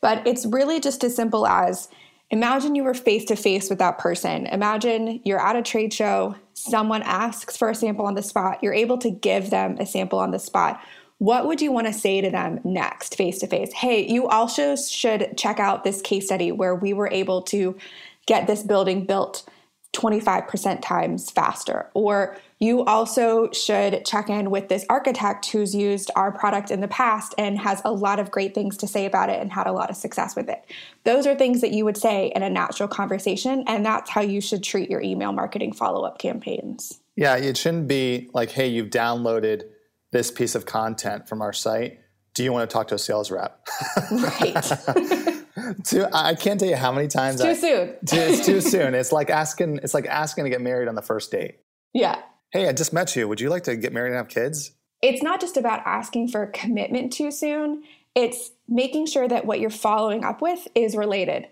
But 0.00 0.26
it's 0.26 0.46
really 0.46 0.80
just 0.80 1.04
as 1.04 1.14
simple 1.14 1.46
as 1.46 1.88
imagine 2.30 2.74
you 2.74 2.84
were 2.84 2.94
face 2.94 3.24
to 3.26 3.36
face 3.36 3.68
with 3.68 3.80
that 3.80 3.98
person. 3.98 4.46
Imagine 4.46 5.20
you're 5.24 5.44
at 5.44 5.56
a 5.56 5.62
trade 5.62 5.92
show, 5.92 6.36
someone 6.54 7.02
asks 7.02 7.56
for 7.56 7.68
a 7.68 7.74
sample 7.74 8.06
on 8.06 8.14
the 8.14 8.22
spot, 8.22 8.62
you're 8.62 8.72
able 8.72 8.98
to 8.98 9.10
give 9.10 9.50
them 9.50 9.76
a 9.78 9.86
sample 9.86 10.18
on 10.18 10.30
the 10.30 10.38
spot. 10.38 10.80
What 11.20 11.46
would 11.46 11.60
you 11.60 11.70
want 11.70 11.86
to 11.86 11.92
say 11.92 12.22
to 12.22 12.30
them 12.30 12.60
next, 12.64 13.14
face 13.14 13.40
to 13.40 13.46
face? 13.46 13.74
Hey, 13.74 14.10
you 14.10 14.26
also 14.26 14.74
should 14.74 15.36
check 15.36 15.60
out 15.60 15.84
this 15.84 16.00
case 16.00 16.24
study 16.24 16.50
where 16.50 16.74
we 16.74 16.94
were 16.94 17.10
able 17.12 17.42
to 17.42 17.76
get 18.24 18.46
this 18.46 18.62
building 18.62 19.04
built 19.04 19.46
25% 19.92 20.80
times 20.80 21.30
faster. 21.30 21.90
Or 21.92 22.38
you 22.58 22.86
also 22.86 23.52
should 23.52 24.06
check 24.06 24.30
in 24.30 24.50
with 24.50 24.70
this 24.70 24.86
architect 24.88 25.44
who's 25.50 25.74
used 25.74 26.10
our 26.16 26.32
product 26.32 26.70
in 26.70 26.80
the 26.80 26.88
past 26.88 27.34
and 27.36 27.58
has 27.58 27.82
a 27.84 27.92
lot 27.92 28.18
of 28.18 28.30
great 28.30 28.54
things 28.54 28.78
to 28.78 28.86
say 28.86 29.04
about 29.04 29.28
it 29.28 29.42
and 29.42 29.52
had 29.52 29.66
a 29.66 29.72
lot 29.72 29.90
of 29.90 29.96
success 29.96 30.34
with 30.34 30.48
it. 30.48 30.64
Those 31.04 31.26
are 31.26 31.34
things 31.34 31.60
that 31.60 31.72
you 31.72 31.84
would 31.84 31.98
say 31.98 32.32
in 32.34 32.42
a 32.42 32.48
natural 32.48 32.88
conversation, 32.88 33.62
and 33.66 33.84
that's 33.84 34.08
how 34.08 34.22
you 34.22 34.40
should 34.40 34.62
treat 34.62 34.88
your 34.88 35.02
email 35.02 35.32
marketing 35.32 35.74
follow 35.74 36.02
up 36.02 36.18
campaigns. 36.18 36.98
Yeah, 37.14 37.36
it 37.36 37.58
shouldn't 37.58 37.88
be 37.88 38.30
like, 38.32 38.52
hey, 38.52 38.68
you've 38.68 38.88
downloaded 38.88 39.64
this 40.12 40.30
piece 40.30 40.54
of 40.54 40.66
content 40.66 41.28
from 41.28 41.42
our 41.42 41.52
site. 41.52 42.00
Do 42.34 42.44
you 42.44 42.52
want 42.52 42.68
to 42.68 42.72
talk 42.72 42.88
to 42.88 42.94
a 42.94 42.98
sales 42.98 43.30
rep? 43.30 43.66
Right. 44.10 44.54
too, 45.84 46.06
I 46.12 46.34
can't 46.34 46.60
tell 46.60 46.68
you 46.68 46.76
how 46.76 46.92
many 46.92 47.08
times. 47.08 47.40
It's 47.40 47.60
too 47.60 47.66
I, 47.66 47.70
soon. 47.70 47.96
it's 48.02 48.46
too 48.46 48.60
soon. 48.60 48.94
It's 48.94 49.12
like 49.12 49.30
asking. 49.30 49.80
It's 49.82 49.94
like 49.94 50.06
asking 50.06 50.44
to 50.44 50.50
get 50.50 50.60
married 50.60 50.88
on 50.88 50.94
the 50.94 51.02
first 51.02 51.30
date. 51.30 51.58
Yeah. 51.92 52.20
Hey, 52.52 52.68
I 52.68 52.72
just 52.72 52.92
met 52.92 53.14
you. 53.16 53.28
Would 53.28 53.40
you 53.40 53.50
like 53.50 53.64
to 53.64 53.76
get 53.76 53.92
married 53.92 54.10
and 54.10 54.16
have 54.16 54.28
kids? 54.28 54.72
It's 55.02 55.22
not 55.22 55.40
just 55.40 55.56
about 55.56 55.82
asking 55.86 56.28
for 56.28 56.46
commitment 56.46 57.12
too 57.12 57.30
soon. 57.30 57.84
It's 58.14 58.50
making 58.68 59.06
sure 59.06 59.28
that 59.28 59.46
what 59.46 59.60
you're 59.60 59.70
following 59.70 60.24
up 60.24 60.42
with 60.42 60.66
is 60.74 60.96
related. 60.96 61.46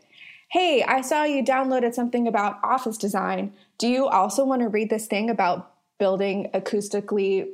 Hey, 0.51 0.83
I 0.83 1.03
saw 1.03 1.25
you 1.25 1.45
downloaded 1.45 1.95
something 1.95 2.27
about 2.27 2.59
office 2.63 2.97
design. 2.97 3.53
Do 3.79 3.87
you 3.87 4.07
also 4.07 4.45
want 4.45 4.63
to 4.63 4.69
read 4.69 4.91
this 4.91 5.07
thing 5.07 5.31
about 5.31 5.75
building 5.99 6.51
acoustically 6.55 7.49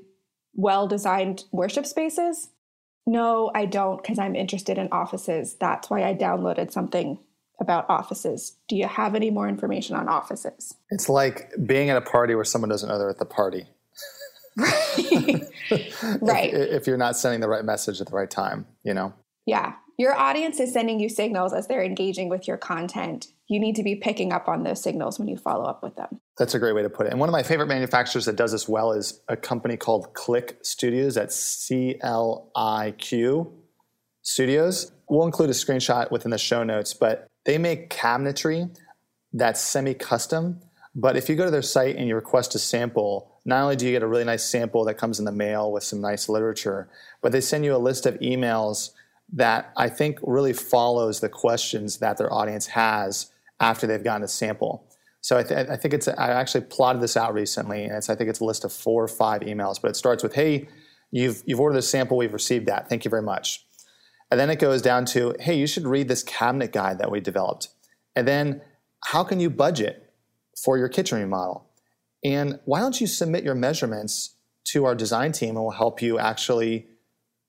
well 0.54 0.87
designed 0.87 1.44
worship 1.52 1.87
spaces? 1.87 2.50
No, 3.06 3.50
I 3.54 3.66
don't 3.66 4.00
because 4.00 4.18
I'm 4.18 4.34
interested 4.34 4.78
in 4.78 4.88
offices. 4.90 5.56
That's 5.61 5.90
why 5.90 6.04
I 6.04 6.14
downloaded 6.14 6.73
something 6.73 7.18
about 7.61 7.88
offices. 7.88 8.56
Do 8.68 8.76
you 8.76 8.87
have 8.87 9.14
any 9.14 9.30
more 9.30 9.49
information 9.49 9.96
on 9.96 10.08
offices? 10.08 10.75
It's 10.90 11.08
like 11.08 11.52
being 11.66 11.90
at 11.90 11.96
a 11.96 12.00
party 12.00 12.34
where 12.34 12.44
someone 12.44 12.70
doesn't 12.70 12.88
know 12.88 12.99
they're 12.99 13.11
at 13.11 13.18
the 13.18 13.25
party. 13.25 13.66
right. 14.56 15.49
If, 16.54 16.70
if, 16.70 16.87
you're 16.87 16.96
not 16.96 17.16
sending 17.16 17.40
the 17.40 17.49
right 17.49 17.64
message 17.64 18.00
at 18.00 18.06
the 18.06 18.14
right 18.14 18.30
time, 18.30 18.66
you 18.84 18.94
know? 18.94 19.12
Yeah. 19.46 19.75
Your 19.96 20.16
audience 20.16 20.58
is 20.58 20.72
sending 20.72 20.98
you 20.98 21.08
signals 21.08 21.52
as 21.52 21.68
they're 21.68 21.84
engaging 21.84 22.28
with 22.28 22.48
your 22.48 22.56
content. 22.56 23.28
You 23.46 23.60
need 23.60 23.76
to 23.76 23.82
be 23.82 23.94
picking 23.94 24.32
up 24.32 24.48
on 24.48 24.64
those 24.64 24.82
signals 24.82 25.18
when 25.18 25.28
you 25.28 25.36
follow 25.36 25.64
up 25.64 25.82
with 25.82 25.94
them. 25.96 26.20
That's 26.36 26.54
a 26.54 26.58
great 26.58 26.74
way 26.74 26.82
to 26.82 26.90
put 26.90 27.06
it. 27.06 27.10
And 27.10 27.20
one 27.20 27.28
of 27.28 27.32
my 27.32 27.42
favorite 27.42 27.68
manufacturers 27.68 28.24
that 28.24 28.36
does 28.36 28.52
this 28.52 28.68
well 28.68 28.92
is 28.92 29.20
a 29.28 29.36
company 29.36 29.76
called 29.76 30.12
Cliq 30.14 30.54
Studios. 30.64 31.14
That's 31.14 31.36
C 31.36 31.96
L 32.00 32.50
I 32.56 32.94
Q 32.98 33.52
Studios. 34.22 34.90
We'll 35.08 35.26
include 35.26 35.50
a 35.50 35.52
screenshot 35.52 36.10
within 36.10 36.30
the 36.30 36.38
show 36.38 36.64
notes, 36.64 36.94
but 36.94 37.26
they 37.44 37.58
make 37.58 37.90
cabinetry 37.90 38.76
that's 39.32 39.60
semi 39.60 39.94
custom. 39.94 40.60
But 40.96 41.16
if 41.16 41.28
you 41.28 41.36
go 41.36 41.44
to 41.44 41.50
their 41.50 41.62
site 41.62 41.96
and 41.96 42.08
you 42.08 42.14
request 42.14 42.54
a 42.54 42.58
sample, 42.58 43.30
not 43.44 43.62
only 43.62 43.76
do 43.76 43.84
you 43.84 43.92
get 43.92 44.02
a 44.02 44.06
really 44.06 44.24
nice 44.24 44.44
sample 44.44 44.84
that 44.84 44.94
comes 44.94 45.18
in 45.18 45.24
the 45.24 45.32
mail 45.32 45.70
with 45.70 45.82
some 45.82 46.00
nice 46.00 46.28
literature, 46.28 46.88
but 47.20 47.32
they 47.32 47.40
send 47.40 47.64
you 47.64 47.74
a 47.74 47.78
list 47.78 48.06
of 48.06 48.14
emails 48.20 48.90
that 49.32 49.72
I 49.76 49.88
think 49.88 50.18
really 50.22 50.52
follows 50.52 51.20
the 51.20 51.28
questions 51.28 51.98
that 51.98 52.18
their 52.18 52.32
audience 52.32 52.68
has 52.68 53.32
after 53.60 53.86
they've 53.86 54.04
gotten 54.04 54.22
a 54.22 54.28
sample. 54.28 54.88
So 55.20 55.38
I, 55.38 55.42
th- 55.42 55.68
I 55.68 55.76
think 55.76 55.94
it's 55.94 56.06
I 56.06 56.32
actually 56.32 56.62
plotted 56.62 57.00
this 57.00 57.16
out 57.16 57.32
recently, 57.32 57.84
and 57.84 57.94
it's 57.94 58.10
I 58.10 58.14
think 58.14 58.28
it's 58.28 58.40
a 58.40 58.44
list 58.44 58.64
of 58.64 58.72
four 58.72 59.02
or 59.02 59.08
five 59.08 59.40
emails, 59.40 59.80
but 59.80 59.90
it 59.90 59.96
starts 59.96 60.22
with 60.22 60.34
"Hey, 60.34 60.68
you've 61.10 61.42
you've 61.46 61.60
ordered 61.60 61.78
a 61.78 61.82
sample, 61.82 62.18
we've 62.18 62.32
received 62.32 62.66
that, 62.66 62.88
thank 62.90 63.04
you 63.04 63.10
very 63.10 63.22
much," 63.22 63.64
and 64.30 64.38
then 64.38 64.50
it 64.50 64.58
goes 64.58 64.82
down 64.82 65.06
to 65.06 65.34
"Hey, 65.40 65.54
you 65.54 65.66
should 65.66 65.86
read 65.86 66.08
this 66.08 66.22
cabinet 66.22 66.72
guide 66.72 66.98
that 66.98 67.10
we 67.10 67.20
developed," 67.20 67.68
and 68.14 68.28
then 68.28 68.60
how 69.04 69.24
can 69.24 69.40
you 69.40 69.48
budget 69.48 70.12
for 70.62 70.76
your 70.76 70.90
kitchen 70.90 71.18
remodel, 71.18 71.70
and 72.22 72.60
why 72.66 72.80
don't 72.80 73.00
you 73.00 73.06
submit 73.06 73.44
your 73.44 73.54
measurements 73.54 74.36
to 74.64 74.84
our 74.84 74.94
design 74.94 75.32
team, 75.32 75.56
and 75.56 75.64
we'll 75.64 75.70
help 75.70 76.02
you 76.02 76.18
actually 76.18 76.86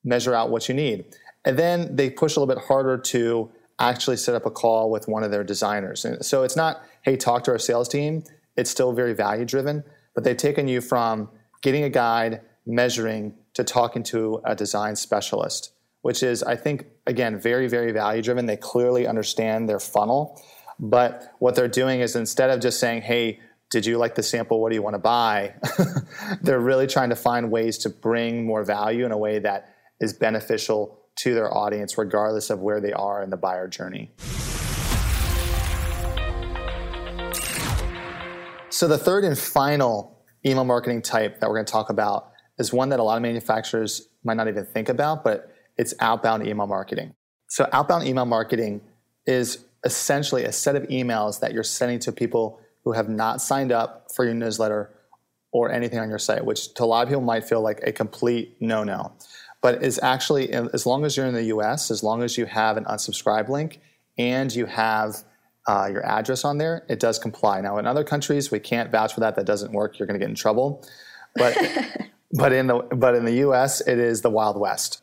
measure 0.02 0.34
out 0.34 0.50
what 0.50 0.66
you 0.66 0.74
need. 0.74 1.04
And 1.46 1.56
then 1.56 1.94
they 1.94 2.10
push 2.10 2.36
a 2.36 2.40
little 2.40 2.52
bit 2.52 2.64
harder 2.64 2.98
to 2.98 3.50
actually 3.78 4.16
set 4.16 4.34
up 4.34 4.44
a 4.44 4.50
call 4.50 4.90
with 4.90 5.06
one 5.06 5.22
of 5.22 5.30
their 5.30 5.44
designers. 5.44 6.04
And 6.04 6.24
so 6.24 6.42
it's 6.42 6.56
not, 6.56 6.82
hey, 7.02 7.16
talk 7.16 7.44
to 7.44 7.52
our 7.52 7.58
sales 7.58 7.88
team. 7.88 8.24
It's 8.56 8.70
still 8.70 8.92
very 8.92 9.14
value 9.14 9.44
driven, 9.44 9.84
but 10.14 10.24
they've 10.24 10.36
taken 10.36 10.66
you 10.66 10.80
from 10.80 11.28
getting 11.62 11.84
a 11.84 11.90
guide, 11.90 12.40
measuring, 12.66 13.34
to 13.54 13.62
talking 13.64 14.02
to 14.02 14.40
a 14.44 14.56
design 14.56 14.96
specialist, 14.96 15.72
which 16.02 16.22
is, 16.22 16.42
I 16.42 16.56
think, 16.56 16.86
again, 17.06 17.38
very, 17.38 17.68
very 17.68 17.92
value 17.92 18.22
driven. 18.22 18.46
They 18.46 18.56
clearly 18.56 19.06
understand 19.06 19.68
their 19.68 19.80
funnel. 19.80 20.42
But 20.80 21.32
what 21.38 21.54
they're 21.54 21.68
doing 21.68 22.00
is 22.00 22.16
instead 22.16 22.50
of 22.50 22.60
just 22.60 22.80
saying, 22.80 23.02
hey, 23.02 23.40
did 23.70 23.86
you 23.86 23.98
like 23.98 24.14
the 24.14 24.22
sample? 24.22 24.60
What 24.60 24.70
do 24.70 24.74
you 24.74 24.82
want 24.82 24.94
to 24.94 24.98
buy? 24.98 25.54
they're 26.42 26.60
really 26.60 26.86
trying 26.86 27.10
to 27.10 27.16
find 27.16 27.50
ways 27.50 27.78
to 27.78 27.90
bring 27.90 28.44
more 28.44 28.64
value 28.64 29.04
in 29.04 29.12
a 29.12 29.18
way 29.18 29.38
that 29.38 29.74
is 30.00 30.12
beneficial 30.12 30.98
to 31.16 31.34
their 31.34 31.52
audience, 31.54 31.96
regardless 31.98 32.50
of 32.50 32.60
where 32.60 32.80
they 32.80 32.92
are 32.92 33.22
in 33.22 33.30
the 33.30 33.36
buyer 33.36 33.68
journey. 33.68 34.12
So, 38.68 38.86
the 38.86 38.98
third 38.98 39.24
and 39.24 39.38
final 39.38 40.18
email 40.44 40.64
marketing 40.64 41.02
type 41.02 41.40
that 41.40 41.48
we're 41.48 41.56
going 41.56 41.66
to 41.66 41.72
talk 41.72 41.88
about 41.88 42.30
is 42.58 42.72
one 42.72 42.90
that 42.90 43.00
a 43.00 43.02
lot 43.02 43.16
of 43.16 43.22
manufacturers 43.22 44.08
might 44.22 44.36
not 44.36 44.48
even 44.48 44.66
think 44.66 44.88
about, 44.88 45.24
but 45.24 45.50
it's 45.78 45.94
outbound 46.00 46.46
email 46.46 46.66
marketing. 46.66 47.14
So, 47.48 47.68
outbound 47.72 48.06
email 48.06 48.26
marketing 48.26 48.82
is 49.26 49.64
essentially 49.84 50.44
a 50.44 50.52
set 50.52 50.76
of 50.76 50.82
emails 50.84 51.40
that 51.40 51.52
you're 51.52 51.62
sending 51.62 51.98
to 52.00 52.12
people 52.12 52.60
who 52.84 52.92
have 52.92 53.08
not 53.08 53.40
signed 53.40 53.72
up 53.72 54.08
for 54.14 54.24
your 54.24 54.34
newsletter 54.34 54.90
or 55.52 55.70
anything 55.70 55.98
on 55.98 56.10
your 56.10 56.18
site, 56.18 56.44
which 56.44 56.74
to 56.74 56.84
a 56.84 56.86
lot 56.86 57.02
of 57.02 57.08
people 57.08 57.22
might 57.22 57.44
feel 57.44 57.62
like 57.62 57.80
a 57.82 57.92
complete 57.92 58.56
no 58.60 58.84
no 58.84 59.12
but 59.62 59.82
is 59.82 59.98
actually 60.02 60.52
as 60.52 60.86
long 60.86 61.04
as 61.04 61.16
you're 61.16 61.26
in 61.26 61.34
the 61.34 61.44
US, 61.44 61.90
as 61.90 62.02
long 62.02 62.22
as 62.22 62.36
you 62.36 62.46
have 62.46 62.76
an 62.76 62.84
unsubscribe 62.84 63.48
link 63.48 63.80
and 64.18 64.54
you 64.54 64.66
have 64.66 65.24
uh, 65.66 65.88
your 65.90 66.04
address 66.06 66.44
on 66.44 66.58
there, 66.58 66.84
it 66.88 67.00
does 67.00 67.18
comply. 67.18 67.60
Now, 67.60 67.78
in 67.78 67.86
other 67.86 68.04
countries, 68.04 68.50
we 68.50 68.60
can't 68.60 68.90
vouch 68.90 69.14
for 69.14 69.20
that. 69.20 69.34
That 69.34 69.46
doesn't 69.46 69.72
work. 69.72 69.98
You're 69.98 70.06
going 70.06 70.18
to 70.18 70.24
get 70.24 70.28
in 70.28 70.36
trouble. 70.36 70.86
But 71.34 71.56
but 72.32 72.52
in 72.52 72.68
the 72.68 72.78
but 72.78 73.14
in 73.14 73.24
the 73.24 73.34
U.S., 73.36 73.80
it 73.80 73.98
is 73.98 74.22
the 74.22 74.30
Wild 74.30 74.58
West. 74.58 75.02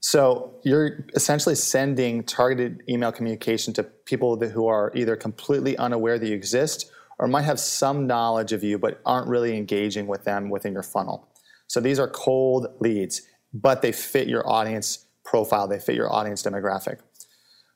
So 0.00 0.52
you're 0.64 1.06
essentially 1.14 1.54
sending 1.54 2.24
targeted 2.24 2.82
email 2.90 3.10
communication 3.10 3.72
to 3.74 3.84
people 3.84 4.36
that, 4.36 4.50
who 4.50 4.66
are 4.66 4.92
either 4.94 5.16
completely 5.16 5.78
unaware 5.78 6.18
that 6.18 6.26
you 6.26 6.34
exist 6.34 6.90
or 7.18 7.26
might 7.26 7.42
have 7.42 7.58
some 7.58 8.06
knowledge 8.06 8.52
of 8.52 8.62
you 8.62 8.78
but 8.78 9.00
aren't 9.06 9.28
really 9.28 9.56
engaging 9.56 10.06
with 10.06 10.24
them 10.24 10.50
within 10.50 10.74
your 10.74 10.82
funnel. 10.82 11.26
So 11.68 11.80
these 11.80 11.98
are 11.98 12.06
cold 12.06 12.66
leads 12.80 13.22
but 13.54 13.80
they 13.80 13.92
fit 13.92 14.28
your 14.28 14.46
audience 14.46 15.06
profile, 15.24 15.66
they 15.68 15.78
fit 15.78 15.94
your 15.94 16.12
audience 16.12 16.42
demographic. 16.42 16.98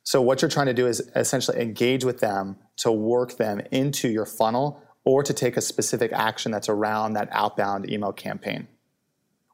So, 0.03 0.21
what 0.21 0.43
you're 0.43 0.51
trying 0.51 0.67
to 0.67 0.75
do 0.75 0.87
is 0.87 1.11
essentially 1.15 1.61
engage 1.61 2.05
with 2.05 2.21
them 2.21 2.57
to 2.79 2.91
work 2.91 3.37
them 3.37 3.61
into 3.71 4.09
your 4.09 4.27
funnel 4.27 4.83
or 5.05 5.23
to 5.23 5.33
take 5.33 5.57
a 5.57 5.61
specific 5.61 6.13
action 6.13 6.51
that's 6.51 6.69
around 6.69 7.15
that 7.15 7.29
outbound 7.31 7.91
email 7.91 8.13
campaign. 8.13 8.67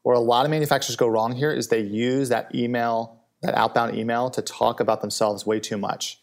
Where 0.03 0.15
a 0.15 0.19
lot 0.19 0.45
of 0.45 0.51
manufacturers 0.51 0.95
go 0.95 1.07
wrong 1.07 1.33
here 1.33 1.51
is 1.51 1.67
they 1.67 1.81
use 1.81 2.29
that 2.29 2.53
email, 2.53 3.21
that 3.41 3.55
outbound 3.55 3.95
email, 3.95 4.29
to 4.31 4.41
talk 4.41 4.79
about 4.79 5.01
themselves 5.01 5.45
way 5.45 5.59
too 5.59 5.77
much 5.77 6.19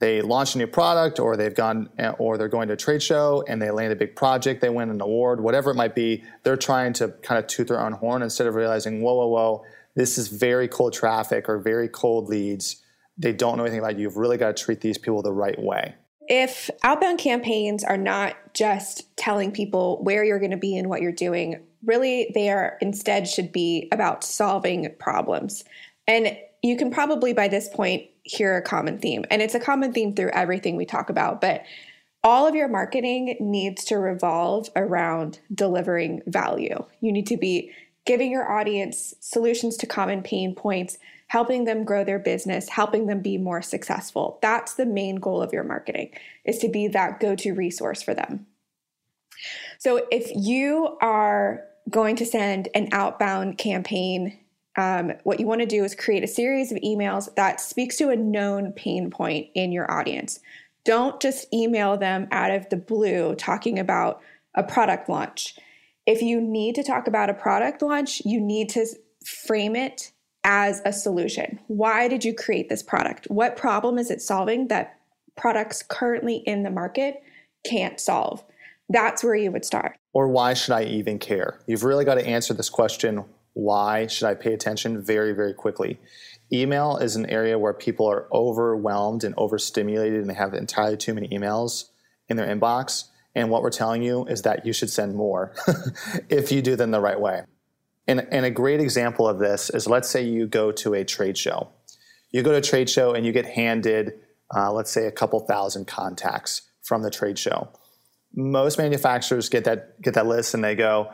they 0.00 0.20
launch 0.22 0.54
a 0.54 0.58
new 0.58 0.66
product 0.66 1.20
or 1.20 1.36
they've 1.36 1.54
gone 1.54 1.88
eh, 1.98 2.10
or 2.18 2.36
they're 2.36 2.48
going 2.48 2.68
to 2.68 2.74
a 2.74 2.76
trade 2.76 3.02
show 3.02 3.44
and 3.46 3.62
they 3.62 3.70
land 3.70 3.92
a 3.92 3.96
big 3.96 4.16
project 4.16 4.60
they 4.60 4.68
win 4.68 4.90
an 4.90 5.00
award 5.00 5.40
whatever 5.40 5.70
it 5.70 5.76
might 5.76 5.94
be 5.94 6.24
they're 6.42 6.56
trying 6.56 6.92
to 6.92 7.08
kind 7.22 7.38
of 7.38 7.46
toot 7.46 7.68
their 7.68 7.80
own 7.80 7.92
horn 7.92 8.22
instead 8.22 8.46
of 8.46 8.54
realizing 8.54 9.02
whoa 9.02 9.14
whoa 9.14 9.26
whoa 9.26 9.64
this 9.94 10.18
is 10.18 10.28
very 10.28 10.68
cold 10.68 10.92
traffic 10.92 11.48
or 11.48 11.58
very 11.58 11.88
cold 11.88 12.28
leads. 12.28 12.82
They 13.18 13.32
don't 13.32 13.56
know 13.56 13.64
anything 13.64 13.80
about 13.80 13.96
you. 13.96 14.02
You've 14.02 14.16
really 14.16 14.36
got 14.36 14.56
to 14.56 14.64
treat 14.64 14.80
these 14.80 14.98
people 14.98 15.22
the 15.22 15.32
right 15.32 15.60
way. 15.60 15.94
If 16.28 16.70
outbound 16.82 17.18
campaigns 17.18 17.82
are 17.82 17.96
not 17.96 18.36
just 18.54 19.14
telling 19.16 19.50
people 19.50 20.02
where 20.02 20.24
you're 20.24 20.38
going 20.38 20.52
to 20.52 20.56
be 20.56 20.76
and 20.76 20.88
what 20.88 21.02
you're 21.02 21.12
doing 21.12 21.60
really 21.82 22.30
they 22.34 22.50
are 22.50 22.76
instead 22.82 23.26
should 23.26 23.50
be 23.52 23.88
about 23.90 24.22
solving 24.22 24.94
problems. 24.98 25.64
And 26.06 26.36
you 26.62 26.76
can 26.76 26.90
probably 26.90 27.32
by 27.32 27.48
this 27.48 27.68
point 27.68 28.09
hear 28.22 28.56
a 28.56 28.62
common 28.62 28.98
theme. 28.98 29.24
And 29.30 29.42
it's 29.42 29.54
a 29.54 29.60
common 29.60 29.92
theme 29.92 30.14
through 30.14 30.30
everything 30.30 30.76
we 30.76 30.86
talk 30.86 31.10
about, 31.10 31.40
but 31.40 31.64
all 32.22 32.46
of 32.46 32.54
your 32.54 32.68
marketing 32.68 33.36
needs 33.40 33.84
to 33.86 33.96
revolve 33.96 34.68
around 34.76 35.40
delivering 35.54 36.22
value. 36.26 36.84
You 37.00 37.12
need 37.12 37.26
to 37.28 37.36
be 37.36 37.72
giving 38.04 38.30
your 38.30 38.50
audience 38.50 39.14
solutions 39.20 39.76
to 39.78 39.86
common 39.86 40.22
pain 40.22 40.54
points, 40.54 40.98
helping 41.28 41.64
them 41.64 41.84
grow 41.84 42.04
their 42.04 42.18
business, 42.18 42.68
helping 42.68 43.06
them 43.06 43.20
be 43.20 43.38
more 43.38 43.62
successful. 43.62 44.38
That's 44.42 44.74
the 44.74 44.86
main 44.86 45.16
goal 45.16 45.42
of 45.42 45.52
your 45.52 45.64
marketing 45.64 46.10
is 46.44 46.58
to 46.58 46.68
be 46.68 46.88
that 46.88 47.20
go-to 47.20 47.54
resource 47.54 48.02
for 48.02 48.14
them. 48.14 48.46
So 49.78 50.06
if 50.10 50.30
you 50.34 50.98
are 51.00 51.64
going 51.88 52.16
to 52.16 52.26
send 52.26 52.68
an 52.74 52.88
outbound 52.92 53.58
campaign 53.58 54.39
um, 54.76 55.12
what 55.24 55.40
you 55.40 55.46
want 55.46 55.60
to 55.60 55.66
do 55.66 55.84
is 55.84 55.94
create 55.94 56.22
a 56.22 56.28
series 56.28 56.70
of 56.70 56.78
emails 56.78 57.34
that 57.34 57.60
speaks 57.60 57.96
to 57.96 58.10
a 58.10 58.16
known 58.16 58.72
pain 58.72 59.10
point 59.10 59.48
in 59.54 59.72
your 59.72 59.90
audience. 59.90 60.40
Don't 60.84 61.20
just 61.20 61.52
email 61.52 61.96
them 61.96 62.28
out 62.30 62.50
of 62.50 62.68
the 62.68 62.76
blue 62.76 63.34
talking 63.34 63.78
about 63.78 64.20
a 64.54 64.62
product 64.62 65.08
launch. 65.08 65.56
If 66.06 66.22
you 66.22 66.40
need 66.40 66.74
to 66.76 66.82
talk 66.82 67.06
about 67.06 67.30
a 67.30 67.34
product 67.34 67.82
launch, 67.82 68.22
you 68.24 68.40
need 68.40 68.68
to 68.70 68.86
frame 69.24 69.76
it 69.76 70.12
as 70.44 70.80
a 70.84 70.92
solution. 70.92 71.60
Why 71.66 72.08
did 72.08 72.24
you 72.24 72.34
create 72.34 72.68
this 72.68 72.82
product? 72.82 73.26
What 73.26 73.56
problem 73.56 73.98
is 73.98 74.10
it 74.10 74.22
solving 74.22 74.68
that 74.68 74.98
products 75.36 75.82
currently 75.82 76.36
in 76.46 76.62
the 76.62 76.70
market 76.70 77.22
can't 77.64 78.00
solve? 78.00 78.42
That's 78.88 79.22
where 79.22 79.34
you 79.34 79.52
would 79.52 79.64
start. 79.64 79.96
Or 80.12 80.26
why 80.28 80.54
should 80.54 80.72
I 80.72 80.84
even 80.84 81.18
care? 81.18 81.60
You've 81.66 81.84
really 81.84 82.04
got 82.04 82.14
to 82.14 82.26
answer 82.26 82.54
this 82.54 82.70
question 82.70 83.24
why 83.52 84.06
should 84.06 84.26
I 84.26 84.34
pay 84.34 84.52
attention 84.52 85.02
very, 85.02 85.32
very 85.32 85.54
quickly. 85.54 85.98
Email 86.52 86.96
is 86.96 87.16
an 87.16 87.26
area 87.26 87.58
where 87.58 87.72
people 87.72 88.10
are 88.10 88.28
overwhelmed 88.32 89.24
and 89.24 89.34
overstimulated 89.36 90.20
and 90.20 90.28
they 90.28 90.34
have 90.34 90.54
entirely 90.54 90.96
too 90.96 91.14
many 91.14 91.28
emails 91.28 91.84
in 92.28 92.36
their 92.36 92.46
inbox. 92.46 93.04
And 93.34 93.50
what 93.50 93.62
we're 93.62 93.70
telling 93.70 94.02
you 94.02 94.24
is 94.26 94.42
that 94.42 94.66
you 94.66 94.72
should 94.72 94.90
send 94.90 95.14
more 95.14 95.54
if 96.28 96.50
you 96.50 96.62
do 96.62 96.74
them 96.74 96.90
the 96.90 97.00
right 97.00 97.20
way. 97.20 97.42
And, 98.08 98.26
and 98.32 98.44
a 98.44 98.50
great 98.50 98.80
example 98.80 99.28
of 99.28 99.38
this 99.38 99.70
is 99.70 99.86
let's 99.86 100.08
say 100.08 100.22
you 100.22 100.46
go 100.46 100.72
to 100.72 100.94
a 100.94 101.04
trade 101.04 101.38
show. 101.38 101.70
You 102.32 102.42
go 102.42 102.50
to 102.50 102.58
a 102.58 102.62
trade 102.62 102.90
show 102.90 103.14
and 103.14 103.24
you 103.24 103.32
get 103.32 103.46
handed, 103.46 104.14
uh, 104.54 104.72
let's 104.72 104.90
say, 104.90 105.06
a 105.06 105.12
couple 105.12 105.38
thousand 105.40 105.86
contacts 105.86 106.62
from 106.82 107.02
the 107.02 107.10
trade 107.10 107.38
show. 107.38 107.68
Most 108.34 108.78
manufacturers 108.78 109.48
get 109.48 109.64
that, 109.64 110.00
get 110.02 110.14
that 110.14 110.26
list 110.26 110.54
and 110.54 110.62
they 110.62 110.74
go, 110.74 111.12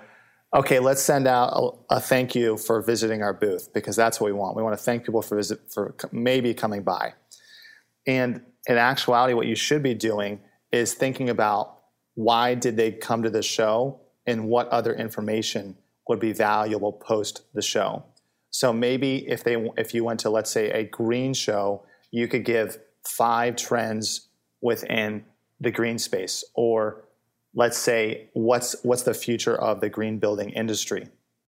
okay, 0.55 0.79
let's 0.79 1.03
send 1.03 1.27
out 1.27 1.49
a, 1.91 1.97
a, 1.97 2.01
thank 2.01 2.35
you 2.35 2.57
for 2.57 2.81
visiting 2.81 3.23
our 3.23 3.35
booth 3.35 3.73
because 3.75 3.97
that's 3.97 4.21
what 4.21 4.27
we 4.27 4.33
want. 4.33 4.57
We 4.57 4.63
want 4.63 4.77
to 4.77 4.83
thank 4.83 5.05
people 5.05 5.23
for 5.23 5.37
visit 5.37 5.61
for 5.73 5.95
maybe 6.13 6.55
coming 6.55 6.83
by. 6.83 7.15
And 8.07 8.43
in 8.67 8.79
actuality, 8.79 9.35
what 9.35 9.47
you 9.47 9.57
should 9.57 9.83
be 9.83 9.95
doing 9.95 10.41
is 10.73 10.95
thinking 10.95 11.29
about 11.29 11.79
why 12.15 12.55
did 12.55 12.77
they 12.77 12.93
come 12.93 13.23
to 13.23 13.31
the 13.31 13.43
show 13.43 14.01
and 14.27 14.49
what 14.49 14.69
other 14.69 14.95
information 14.95 15.77
would 16.09 16.21
be 16.21 16.33
valuable 16.33 16.93
post 16.93 17.43
the 17.55 17.63
show. 17.63 18.05
So 18.51 18.73
maybe 18.73 19.29
if 19.29 19.45
they 19.45 19.71
if 19.77 19.93
you 19.93 20.05
went 20.05 20.21
to 20.21 20.31
let's 20.31 20.51
say 20.51 20.71
a 20.71 20.85
green 20.85 21.35
show, 21.35 21.85
you 22.11 22.29
could 22.29 22.45
give 22.45 22.79
five 23.07 23.57
trends 23.57 24.29
within 24.61 25.25
the 25.61 25.71
green 25.71 25.99
space 25.99 26.45
or 26.55 27.05
let's 27.57 27.79
say 27.79 28.29
what's 28.35 28.77
what's 28.85 29.03
the 29.03 29.15
future 29.15 29.57
of 29.57 29.81
the 29.81 29.89
green 29.89 30.19
building 30.19 30.51
industry? 30.51 31.09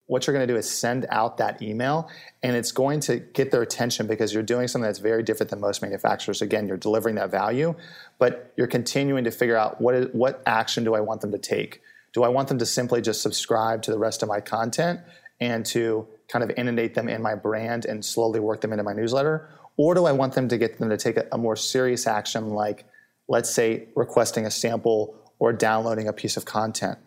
What 0.06 0.28
you're 0.28 0.34
going 0.36 0.46
to 0.46 0.54
do 0.54 0.58
is 0.58 0.70
send 0.70 1.08
out 1.10 1.38
that 1.38 1.62
email 1.62 2.10
and 2.44 2.58
it's 2.58 2.74
going 2.74 3.00
to 3.02 3.20
get 3.20 3.52
their 3.52 3.62
attention 3.62 4.06
because 4.06 4.34
you're 4.34 4.44
doing 4.44 4.68
something 4.68 4.86
that's 4.86 5.00
very 5.00 5.24
different 5.24 5.50
than 5.50 5.62
most 5.62 5.82
manufacturers. 5.82 6.42
Again 6.42 6.68
you're 6.68 6.78
delivering 6.78 7.16
that 7.16 7.32
value 7.32 7.74
but 8.20 8.54
you're 8.58 8.68
continuing 8.68 9.24
to 9.24 9.32
figure 9.32 9.58
out 9.58 9.82
what 9.82 9.96
is, 9.96 10.08
what 10.12 10.44
action 10.46 10.84
do 10.84 10.94
i 10.94 11.00
want 11.00 11.22
them 11.22 11.32
to 11.32 11.40
take? 11.40 11.82
Do 12.14 12.24
i 12.24 12.28
want 12.28 12.50
them 12.50 12.60
to 12.60 12.66
simply 12.66 13.02
just 13.02 13.22
subscribe 13.22 13.82
to 13.84 13.92
the 13.92 13.98
rest 13.98 14.22
of 14.22 14.30
my 14.30 14.42
content 14.42 15.00
and 15.40 15.66
to 15.68 16.06
kind 16.28 16.44
of 16.44 16.52
inundate 16.58 16.96
them 16.96 17.08
in 17.08 17.22
my 17.22 17.34
brand 17.34 17.86
and 17.86 18.04
slowly 18.04 18.40
work 18.40 18.62
them 18.62 18.72
into 18.72 18.84
my 18.84 18.94
newsletter? 18.94 19.50
Or 19.78 19.96
do 19.96 20.06
i 20.06 20.12
want 20.12 20.34
them 20.34 20.50
to 20.50 20.58
get 20.58 20.80
them 20.80 20.90
to 20.90 20.98
take 20.98 21.16
a, 21.16 21.28
a 21.32 21.38
more 21.38 21.56
serious 21.56 22.06
action 22.08 22.50
like 22.50 22.86
let's 23.30 23.50
say 23.50 23.88
requesting 23.96 24.46
a 24.46 24.52
sample 24.52 25.23
or 25.40 25.54
downloading 25.54 26.08
a 26.08 26.14
piece 26.14 26.38
of 26.38 26.46
content. 26.46 26.98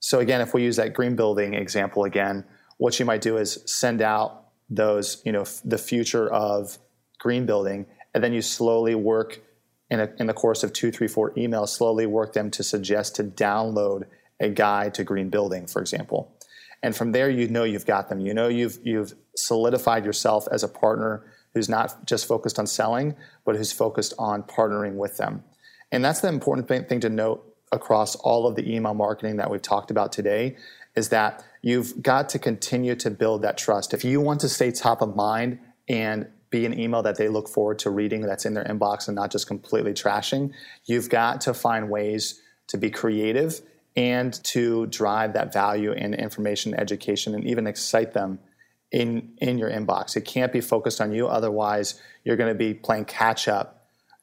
So 0.00 0.20
again, 0.20 0.40
if 0.40 0.52
we 0.52 0.62
use 0.62 0.76
that 0.76 0.92
green 0.92 1.16
building 1.16 1.54
example 1.54 2.04
again, 2.04 2.44
what 2.78 2.98
you 2.98 3.06
might 3.06 3.20
do 3.20 3.36
is 3.36 3.62
send 3.66 4.02
out 4.02 4.44
those, 4.68 5.22
you 5.24 5.32
know, 5.32 5.42
f- 5.42 5.60
the 5.64 5.78
future 5.78 6.30
of 6.32 6.78
green 7.18 7.46
building, 7.46 7.86
and 8.12 8.22
then 8.22 8.32
you 8.32 8.42
slowly 8.42 8.94
work 8.94 9.40
in, 9.90 10.00
a, 10.00 10.10
in 10.18 10.26
the 10.26 10.34
course 10.34 10.62
of 10.62 10.72
two, 10.72 10.90
three, 10.90 11.08
four 11.08 11.32
emails, 11.34 11.68
slowly 11.68 12.06
work 12.06 12.32
them 12.32 12.50
to 12.50 12.62
suggest 12.62 13.16
to 13.16 13.24
download 13.24 14.04
a 14.40 14.48
guide 14.48 14.94
to 14.94 15.04
green 15.04 15.30
building, 15.30 15.66
for 15.66 15.80
example. 15.80 16.36
And 16.82 16.94
from 16.94 17.12
there, 17.12 17.30
you 17.30 17.48
know 17.48 17.64
you've 17.64 17.86
got 17.86 18.08
them. 18.08 18.20
You 18.20 18.34
know 18.34 18.48
you've 18.48 18.78
you've 18.84 19.14
solidified 19.36 20.04
yourself 20.04 20.46
as 20.52 20.62
a 20.62 20.68
partner 20.68 21.24
who's 21.54 21.68
not 21.68 22.06
just 22.06 22.26
focused 22.26 22.58
on 22.58 22.66
selling, 22.66 23.14
but 23.46 23.56
who's 23.56 23.72
focused 23.72 24.12
on 24.18 24.42
partnering 24.42 24.96
with 24.96 25.16
them. 25.16 25.42
And 25.92 26.04
that's 26.04 26.20
the 26.20 26.28
important 26.28 26.68
thing 26.68 27.00
to 27.00 27.08
note 27.08 27.53
across 27.74 28.14
all 28.16 28.46
of 28.46 28.56
the 28.56 28.74
email 28.74 28.94
marketing 28.94 29.36
that 29.36 29.50
we've 29.50 29.62
talked 29.62 29.90
about 29.90 30.12
today 30.12 30.56
is 30.96 31.08
that 31.10 31.44
you've 31.60 32.02
got 32.02 32.28
to 32.30 32.38
continue 32.38 32.94
to 32.94 33.10
build 33.10 33.42
that 33.42 33.58
trust. 33.58 33.92
If 33.92 34.04
you 34.04 34.20
want 34.20 34.40
to 34.40 34.48
stay 34.48 34.70
top 34.70 35.02
of 35.02 35.16
mind 35.16 35.58
and 35.88 36.28
be 36.50 36.64
an 36.64 36.78
email 36.78 37.02
that 37.02 37.16
they 37.16 37.28
look 37.28 37.48
forward 37.48 37.80
to 37.80 37.90
reading 37.90 38.22
that's 38.22 38.46
in 38.46 38.54
their 38.54 38.64
inbox 38.64 39.08
and 39.08 39.16
not 39.16 39.32
just 39.32 39.46
completely 39.46 39.92
trashing, 39.92 40.52
you've 40.84 41.10
got 41.10 41.40
to 41.42 41.52
find 41.52 41.90
ways 41.90 42.40
to 42.68 42.78
be 42.78 42.90
creative 42.90 43.60
and 43.96 44.32
to 44.44 44.86
drive 44.86 45.32
that 45.32 45.52
value 45.52 45.92
and 45.92 46.14
information 46.14 46.74
education 46.74 47.34
and 47.34 47.44
even 47.44 47.66
excite 47.66 48.12
them 48.12 48.38
in 48.92 49.34
in 49.38 49.58
your 49.58 49.70
inbox. 49.70 50.16
It 50.16 50.24
can't 50.24 50.52
be 50.52 50.60
focused 50.60 51.00
on 51.00 51.12
you 51.12 51.26
otherwise 51.26 52.00
you're 52.24 52.36
going 52.36 52.52
to 52.52 52.58
be 52.58 52.72
playing 52.74 53.06
catch 53.06 53.48
up 53.48 53.73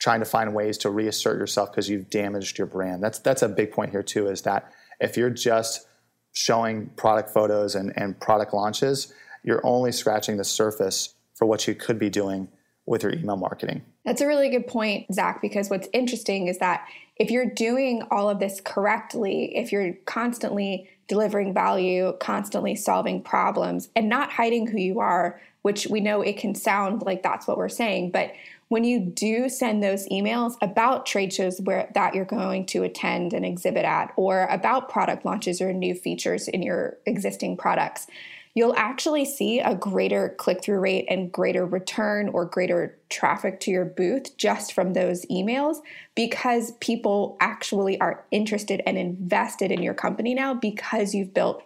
trying 0.01 0.19
to 0.19 0.25
find 0.25 0.53
ways 0.55 0.79
to 0.79 0.89
reassert 0.89 1.37
yourself 1.37 1.71
because 1.71 1.87
you've 1.87 2.09
damaged 2.09 2.57
your 2.57 2.67
brand. 2.67 3.03
That's 3.03 3.19
that's 3.19 3.43
a 3.43 3.47
big 3.47 3.71
point 3.71 3.91
here 3.91 4.03
too. 4.03 4.27
Is 4.27 4.41
that 4.41 4.73
if 4.99 5.15
you're 5.15 5.29
just 5.29 5.87
showing 6.33 6.87
product 6.95 7.29
photos 7.29 7.75
and, 7.75 7.93
and 7.95 8.19
product 8.19 8.53
launches, 8.53 9.13
you're 9.43 9.61
only 9.65 9.91
scratching 9.91 10.37
the 10.37 10.43
surface 10.43 11.13
for 11.35 11.45
what 11.45 11.67
you 11.67 11.75
could 11.75 11.99
be 11.99 12.09
doing 12.09 12.47
with 12.85 13.03
your 13.03 13.13
email 13.13 13.37
marketing. 13.37 13.83
That's 14.05 14.21
a 14.21 14.27
really 14.27 14.49
good 14.49 14.65
point, 14.65 15.13
Zach, 15.13 15.41
because 15.41 15.69
what's 15.69 15.87
interesting 15.93 16.47
is 16.47 16.57
that 16.57 16.87
if 17.15 17.29
you're 17.29 17.49
doing 17.49 18.03
all 18.09 18.29
of 18.29 18.39
this 18.39 18.59
correctly, 18.63 19.55
if 19.55 19.71
you're 19.71 19.93
constantly 20.05 20.89
delivering 21.07 21.53
value, 21.53 22.13
constantly 22.19 22.75
solving 22.75 23.21
problems, 23.21 23.89
and 23.95 24.09
not 24.09 24.31
hiding 24.31 24.65
who 24.67 24.79
you 24.79 24.99
are, 24.99 25.39
which 25.61 25.85
we 25.87 25.99
know 25.99 26.21
it 26.21 26.37
can 26.37 26.55
sound 26.55 27.03
like 27.03 27.21
that's 27.21 27.47
what 27.47 27.57
we're 27.57 27.69
saying, 27.69 28.09
but 28.09 28.31
when 28.71 28.85
you 28.85 29.01
do 29.01 29.49
send 29.49 29.83
those 29.83 30.07
emails 30.07 30.55
about 30.61 31.05
trade 31.05 31.33
shows 31.33 31.59
where 31.59 31.91
that 31.93 32.15
you're 32.15 32.23
going 32.23 32.65
to 32.65 32.83
attend 32.83 33.33
and 33.33 33.43
exhibit 33.45 33.83
at 33.83 34.13
or 34.15 34.45
about 34.45 34.87
product 34.87 35.25
launches 35.25 35.59
or 35.59 35.73
new 35.73 35.93
features 35.93 36.47
in 36.47 36.63
your 36.63 36.97
existing 37.05 37.57
products 37.57 38.07
you'll 38.53 38.75
actually 38.75 39.25
see 39.25 39.59
a 39.59 39.75
greater 39.75 40.35
click-through 40.37 40.79
rate 40.79 41.05
and 41.09 41.33
greater 41.33 41.65
return 41.65 42.29
or 42.29 42.45
greater 42.45 42.97
traffic 43.09 43.59
to 43.59 43.71
your 43.71 43.83
booth 43.83 44.37
just 44.37 44.71
from 44.71 44.93
those 44.93 45.25
emails 45.25 45.77
because 46.15 46.71
people 46.79 47.35
actually 47.41 47.99
are 47.99 48.23
interested 48.31 48.81
and 48.85 48.97
invested 48.97 49.69
in 49.69 49.81
your 49.81 49.93
company 49.93 50.33
now 50.33 50.53
because 50.53 51.13
you've 51.13 51.33
built 51.33 51.61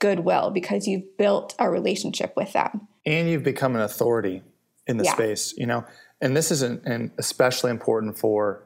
goodwill 0.00 0.50
because 0.50 0.88
you've 0.88 1.16
built 1.16 1.54
a 1.58 1.70
relationship 1.70 2.32
with 2.36 2.52
them. 2.52 2.88
And 3.06 3.28
you've 3.28 3.44
become 3.44 3.74
an 3.74 3.82
authority 3.82 4.42
in 4.86 4.96
the 4.96 5.04
yeah. 5.04 5.12
space, 5.12 5.54
you 5.56 5.66
know. 5.66 5.84
And 6.20 6.36
this 6.36 6.50
is 6.50 6.62
an, 6.62 6.80
an 6.84 7.12
especially 7.18 7.70
important 7.70 8.18
for 8.18 8.64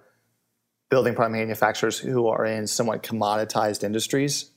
building 0.91 1.15
product 1.15 1.33
manufacturers 1.33 1.99
who 1.99 2.29
are 2.29 2.45
in 2.45 2.67
somewhat 2.67 3.03
commoditized 3.03 3.83
industries. 3.83 4.51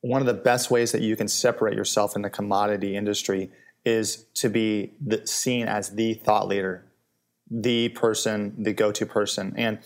One 0.00 0.20
of 0.20 0.26
the 0.26 0.34
best 0.34 0.70
ways 0.70 0.92
that 0.92 1.02
you 1.02 1.16
can 1.16 1.28
separate 1.28 1.74
yourself 1.74 2.16
in 2.16 2.22
the 2.22 2.30
commodity 2.30 2.96
industry 2.96 3.50
is 3.84 4.26
to 4.34 4.48
be 4.48 4.92
the, 5.04 5.26
seen 5.26 5.66
as 5.66 5.90
the 5.90 6.14
thought 6.14 6.48
leader, 6.48 6.90
the 7.50 7.88
person, 7.90 8.62
the 8.62 8.72
go 8.72 8.92
to 8.92 9.06
person. 9.06 9.52
And 9.56 9.80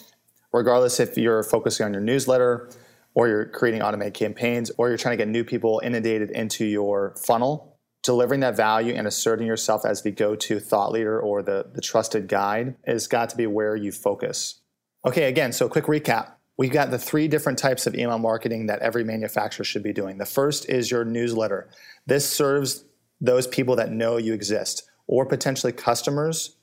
regardless 0.52 1.00
if 1.00 1.16
you're 1.16 1.42
focusing 1.42 1.86
on 1.86 1.92
your 1.92 2.02
newsletter 2.02 2.70
or 3.14 3.28
you're 3.28 3.46
creating 3.46 3.82
automated 3.82 4.14
campaigns 4.14 4.70
or 4.76 4.88
you're 4.88 4.98
trying 4.98 5.16
to 5.16 5.24
get 5.24 5.28
new 5.28 5.44
people 5.44 5.80
inundated 5.82 6.30
into 6.30 6.64
your 6.64 7.14
funnel, 7.16 7.73
delivering 8.04 8.40
that 8.40 8.54
value 8.54 8.94
and 8.94 9.06
asserting 9.06 9.46
yourself 9.46 9.84
as 9.84 10.02
the 10.02 10.10
go 10.10 10.36
to 10.36 10.60
thought 10.60 10.92
leader 10.92 11.18
or 11.18 11.42
the, 11.42 11.66
the 11.72 11.80
trusted 11.80 12.28
guide 12.28 12.76
has 12.86 13.08
got 13.08 13.30
to 13.30 13.36
be 13.36 13.46
where 13.46 13.74
you 13.74 13.90
focus. 13.90 14.60
Okay, 15.06 15.24
again, 15.24 15.52
so 15.52 15.68
quick 15.68 15.86
recap. 15.86 16.32
We've 16.56 16.70
got 16.70 16.90
the 16.90 16.98
three 16.98 17.26
different 17.26 17.58
types 17.58 17.86
of 17.86 17.94
email 17.94 18.18
marketing 18.18 18.66
that 18.66 18.80
every 18.80 19.04
manufacturer 19.04 19.64
should 19.64 19.82
be 19.82 19.92
doing. 19.92 20.18
The 20.18 20.26
first 20.26 20.68
is 20.68 20.90
your 20.90 21.04
newsletter. 21.04 21.68
This 22.06 22.28
serves 22.28 22.84
those 23.20 23.46
people 23.46 23.74
that 23.76 23.90
know 23.90 24.18
you 24.18 24.34
exist, 24.34 24.88
or 25.06 25.26
potentially 25.26 25.72
customers, 25.72 26.56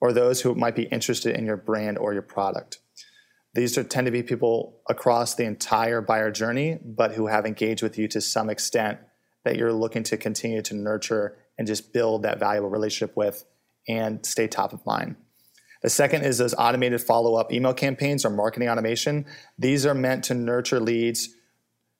or 0.00 0.12
those 0.12 0.42
who 0.42 0.54
might 0.54 0.76
be 0.76 0.84
interested 0.84 1.36
in 1.36 1.46
your 1.46 1.56
brand 1.56 1.96
or 1.96 2.12
your 2.12 2.22
product. 2.22 2.78
These 3.54 3.78
are, 3.78 3.84
tend 3.84 4.06
to 4.06 4.10
be 4.10 4.22
people 4.22 4.80
across 4.88 5.34
the 5.34 5.44
entire 5.44 6.00
buyer 6.00 6.30
journey, 6.30 6.78
but 6.84 7.12
who 7.12 7.28
have 7.28 7.46
engaged 7.46 7.82
with 7.82 7.98
you 7.98 8.06
to 8.08 8.20
some 8.20 8.50
extent 8.50 8.98
that 9.44 9.56
you're 9.56 9.72
looking 9.72 10.02
to 10.04 10.16
continue 10.16 10.62
to 10.62 10.74
nurture 10.74 11.36
and 11.56 11.66
just 11.66 11.92
build 11.92 12.22
that 12.22 12.38
valuable 12.38 12.70
relationship 12.70 13.16
with 13.16 13.44
and 13.88 14.24
stay 14.24 14.46
top 14.46 14.72
of 14.72 14.84
mind. 14.84 15.16
The 15.82 15.90
second 15.90 16.24
is 16.24 16.38
those 16.38 16.54
automated 16.54 17.00
follow 17.00 17.36
up 17.36 17.52
email 17.52 17.72
campaigns 17.72 18.24
or 18.24 18.30
marketing 18.30 18.68
automation. 18.68 19.26
These 19.58 19.86
are 19.86 19.94
meant 19.94 20.24
to 20.24 20.34
nurture 20.34 20.80
leads 20.80 21.28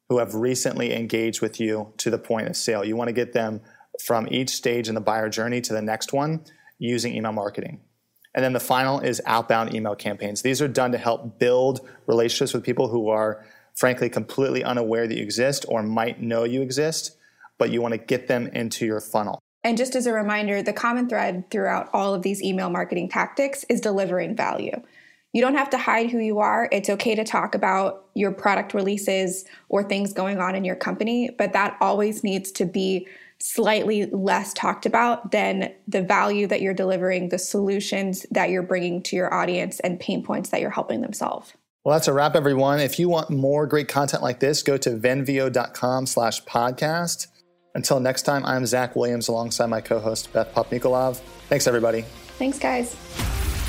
who 0.08 0.18
have 0.18 0.34
recently 0.34 0.94
engaged 0.94 1.40
with 1.40 1.60
you 1.60 1.92
to 1.98 2.10
the 2.10 2.18
point 2.18 2.48
of 2.48 2.56
sale. 2.56 2.84
You 2.84 2.96
want 2.96 3.08
to 3.08 3.12
get 3.12 3.32
them 3.32 3.60
from 4.04 4.26
each 4.30 4.50
stage 4.50 4.88
in 4.88 4.94
the 4.94 5.00
buyer 5.00 5.28
journey 5.28 5.60
to 5.60 5.72
the 5.72 5.82
next 5.82 6.12
one 6.12 6.44
using 6.78 7.14
email 7.14 7.32
marketing. 7.32 7.80
And 8.34 8.44
then 8.44 8.52
the 8.52 8.60
final 8.60 9.00
is 9.00 9.20
outbound 9.26 9.74
email 9.74 9.94
campaigns. 9.94 10.42
These 10.42 10.62
are 10.62 10.68
done 10.68 10.92
to 10.92 10.98
help 10.98 11.38
build 11.38 11.86
relationships 12.06 12.54
with 12.54 12.62
people 12.62 12.88
who 12.88 13.08
are, 13.08 13.44
frankly, 13.74 14.08
completely 14.08 14.62
unaware 14.62 15.06
that 15.06 15.16
you 15.16 15.22
exist 15.22 15.64
or 15.68 15.82
might 15.82 16.22
know 16.22 16.44
you 16.44 16.62
exist, 16.62 17.16
but 17.58 17.70
you 17.70 17.82
want 17.82 17.92
to 17.92 17.98
get 17.98 18.28
them 18.28 18.46
into 18.48 18.86
your 18.86 19.00
funnel. 19.00 19.40
And 19.64 19.76
just 19.76 19.96
as 19.96 20.06
a 20.06 20.12
reminder, 20.12 20.62
the 20.62 20.72
common 20.72 21.08
thread 21.08 21.50
throughout 21.50 21.90
all 21.92 22.14
of 22.14 22.22
these 22.22 22.42
email 22.42 22.70
marketing 22.70 23.08
tactics 23.08 23.64
is 23.68 23.80
delivering 23.80 24.36
value. 24.36 24.80
You 25.32 25.42
don't 25.42 25.56
have 25.56 25.70
to 25.70 25.78
hide 25.78 26.10
who 26.10 26.18
you 26.18 26.38
are. 26.38 26.68
It's 26.72 26.88
okay 26.88 27.14
to 27.14 27.24
talk 27.24 27.54
about 27.54 28.06
your 28.14 28.32
product 28.32 28.72
releases 28.72 29.44
or 29.68 29.82
things 29.82 30.12
going 30.12 30.38
on 30.38 30.54
in 30.54 30.64
your 30.64 30.76
company, 30.76 31.30
but 31.36 31.52
that 31.52 31.76
always 31.80 32.24
needs 32.24 32.50
to 32.52 32.64
be 32.64 33.06
slightly 33.40 34.06
less 34.06 34.52
talked 34.52 34.86
about 34.86 35.30
than 35.30 35.72
the 35.86 36.02
value 36.02 36.46
that 36.46 36.60
you're 36.60 36.74
delivering, 36.74 37.28
the 37.28 37.38
solutions 37.38 38.26
that 38.30 38.50
you're 38.50 38.62
bringing 38.62 39.02
to 39.02 39.16
your 39.16 39.32
audience, 39.32 39.80
and 39.80 40.00
pain 40.00 40.22
points 40.24 40.48
that 40.50 40.60
you're 40.60 40.70
helping 40.70 41.02
them 41.02 41.12
solve. 41.12 41.52
Well, 41.84 41.94
that's 41.94 42.08
a 42.08 42.12
wrap, 42.12 42.34
everyone. 42.34 42.80
If 42.80 42.98
you 42.98 43.08
want 43.08 43.30
more 43.30 43.66
great 43.66 43.88
content 43.88 44.22
like 44.22 44.40
this, 44.40 44.62
go 44.62 44.76
to 44.78 44.90
venveo.com 44.90 46.06
slash 46.06 46.42
podcast. 46.44 47.28
Until 47.78 48.00
next 48.00 48.22
time, 48.22 48.44
I'm 48.44 48.66
Zach 48.66 48.96
Williams 48.96 49.28
alongside 49.28 49.66
my 49.66 49.80
co-host 49.80 50.32
Beth 50.32 50.52
Popnikolov. 50.52 51.18
Thanks, 51.48 51.68
everybody. 51.68 52.02
Thanks, 52.36 52.58
guys. 52.58 52.96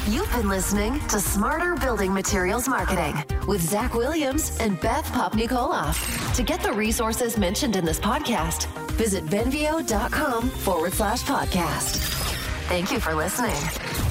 You've 0.10 0.32
been 0.32 0.50
listening 0.50 1.00
to 1.10 1.20
Smarter 1.20 1.76
Building 1.76 2.12
Materials 2.12 2.68
Marketing 2.68 3.14
with 3.48 3.62
Zach 3.62 3.94
Williams 3.94 4.58
and 4.60 4.82
Beth 4.82 5.06
Popnikolov. 5.12 6.36
To 6.36 6.42
get 6.42 6.64
the 6.64 6.74
resources 6.74 7.38
mentioned 7.38 7.76
in 7.76 7.86
this 7.86 8.00
podcast, 8.00 8.66
visit 8.94 9.24
venveo.com 9.28 10.50
forward 10.50 10.94
slash 10.94 11.22
podcast. 11.22 11.98
Thank 12.68 12.92
you 12.92 13.00
for 13.00 13.14
listening. 13.14 14.09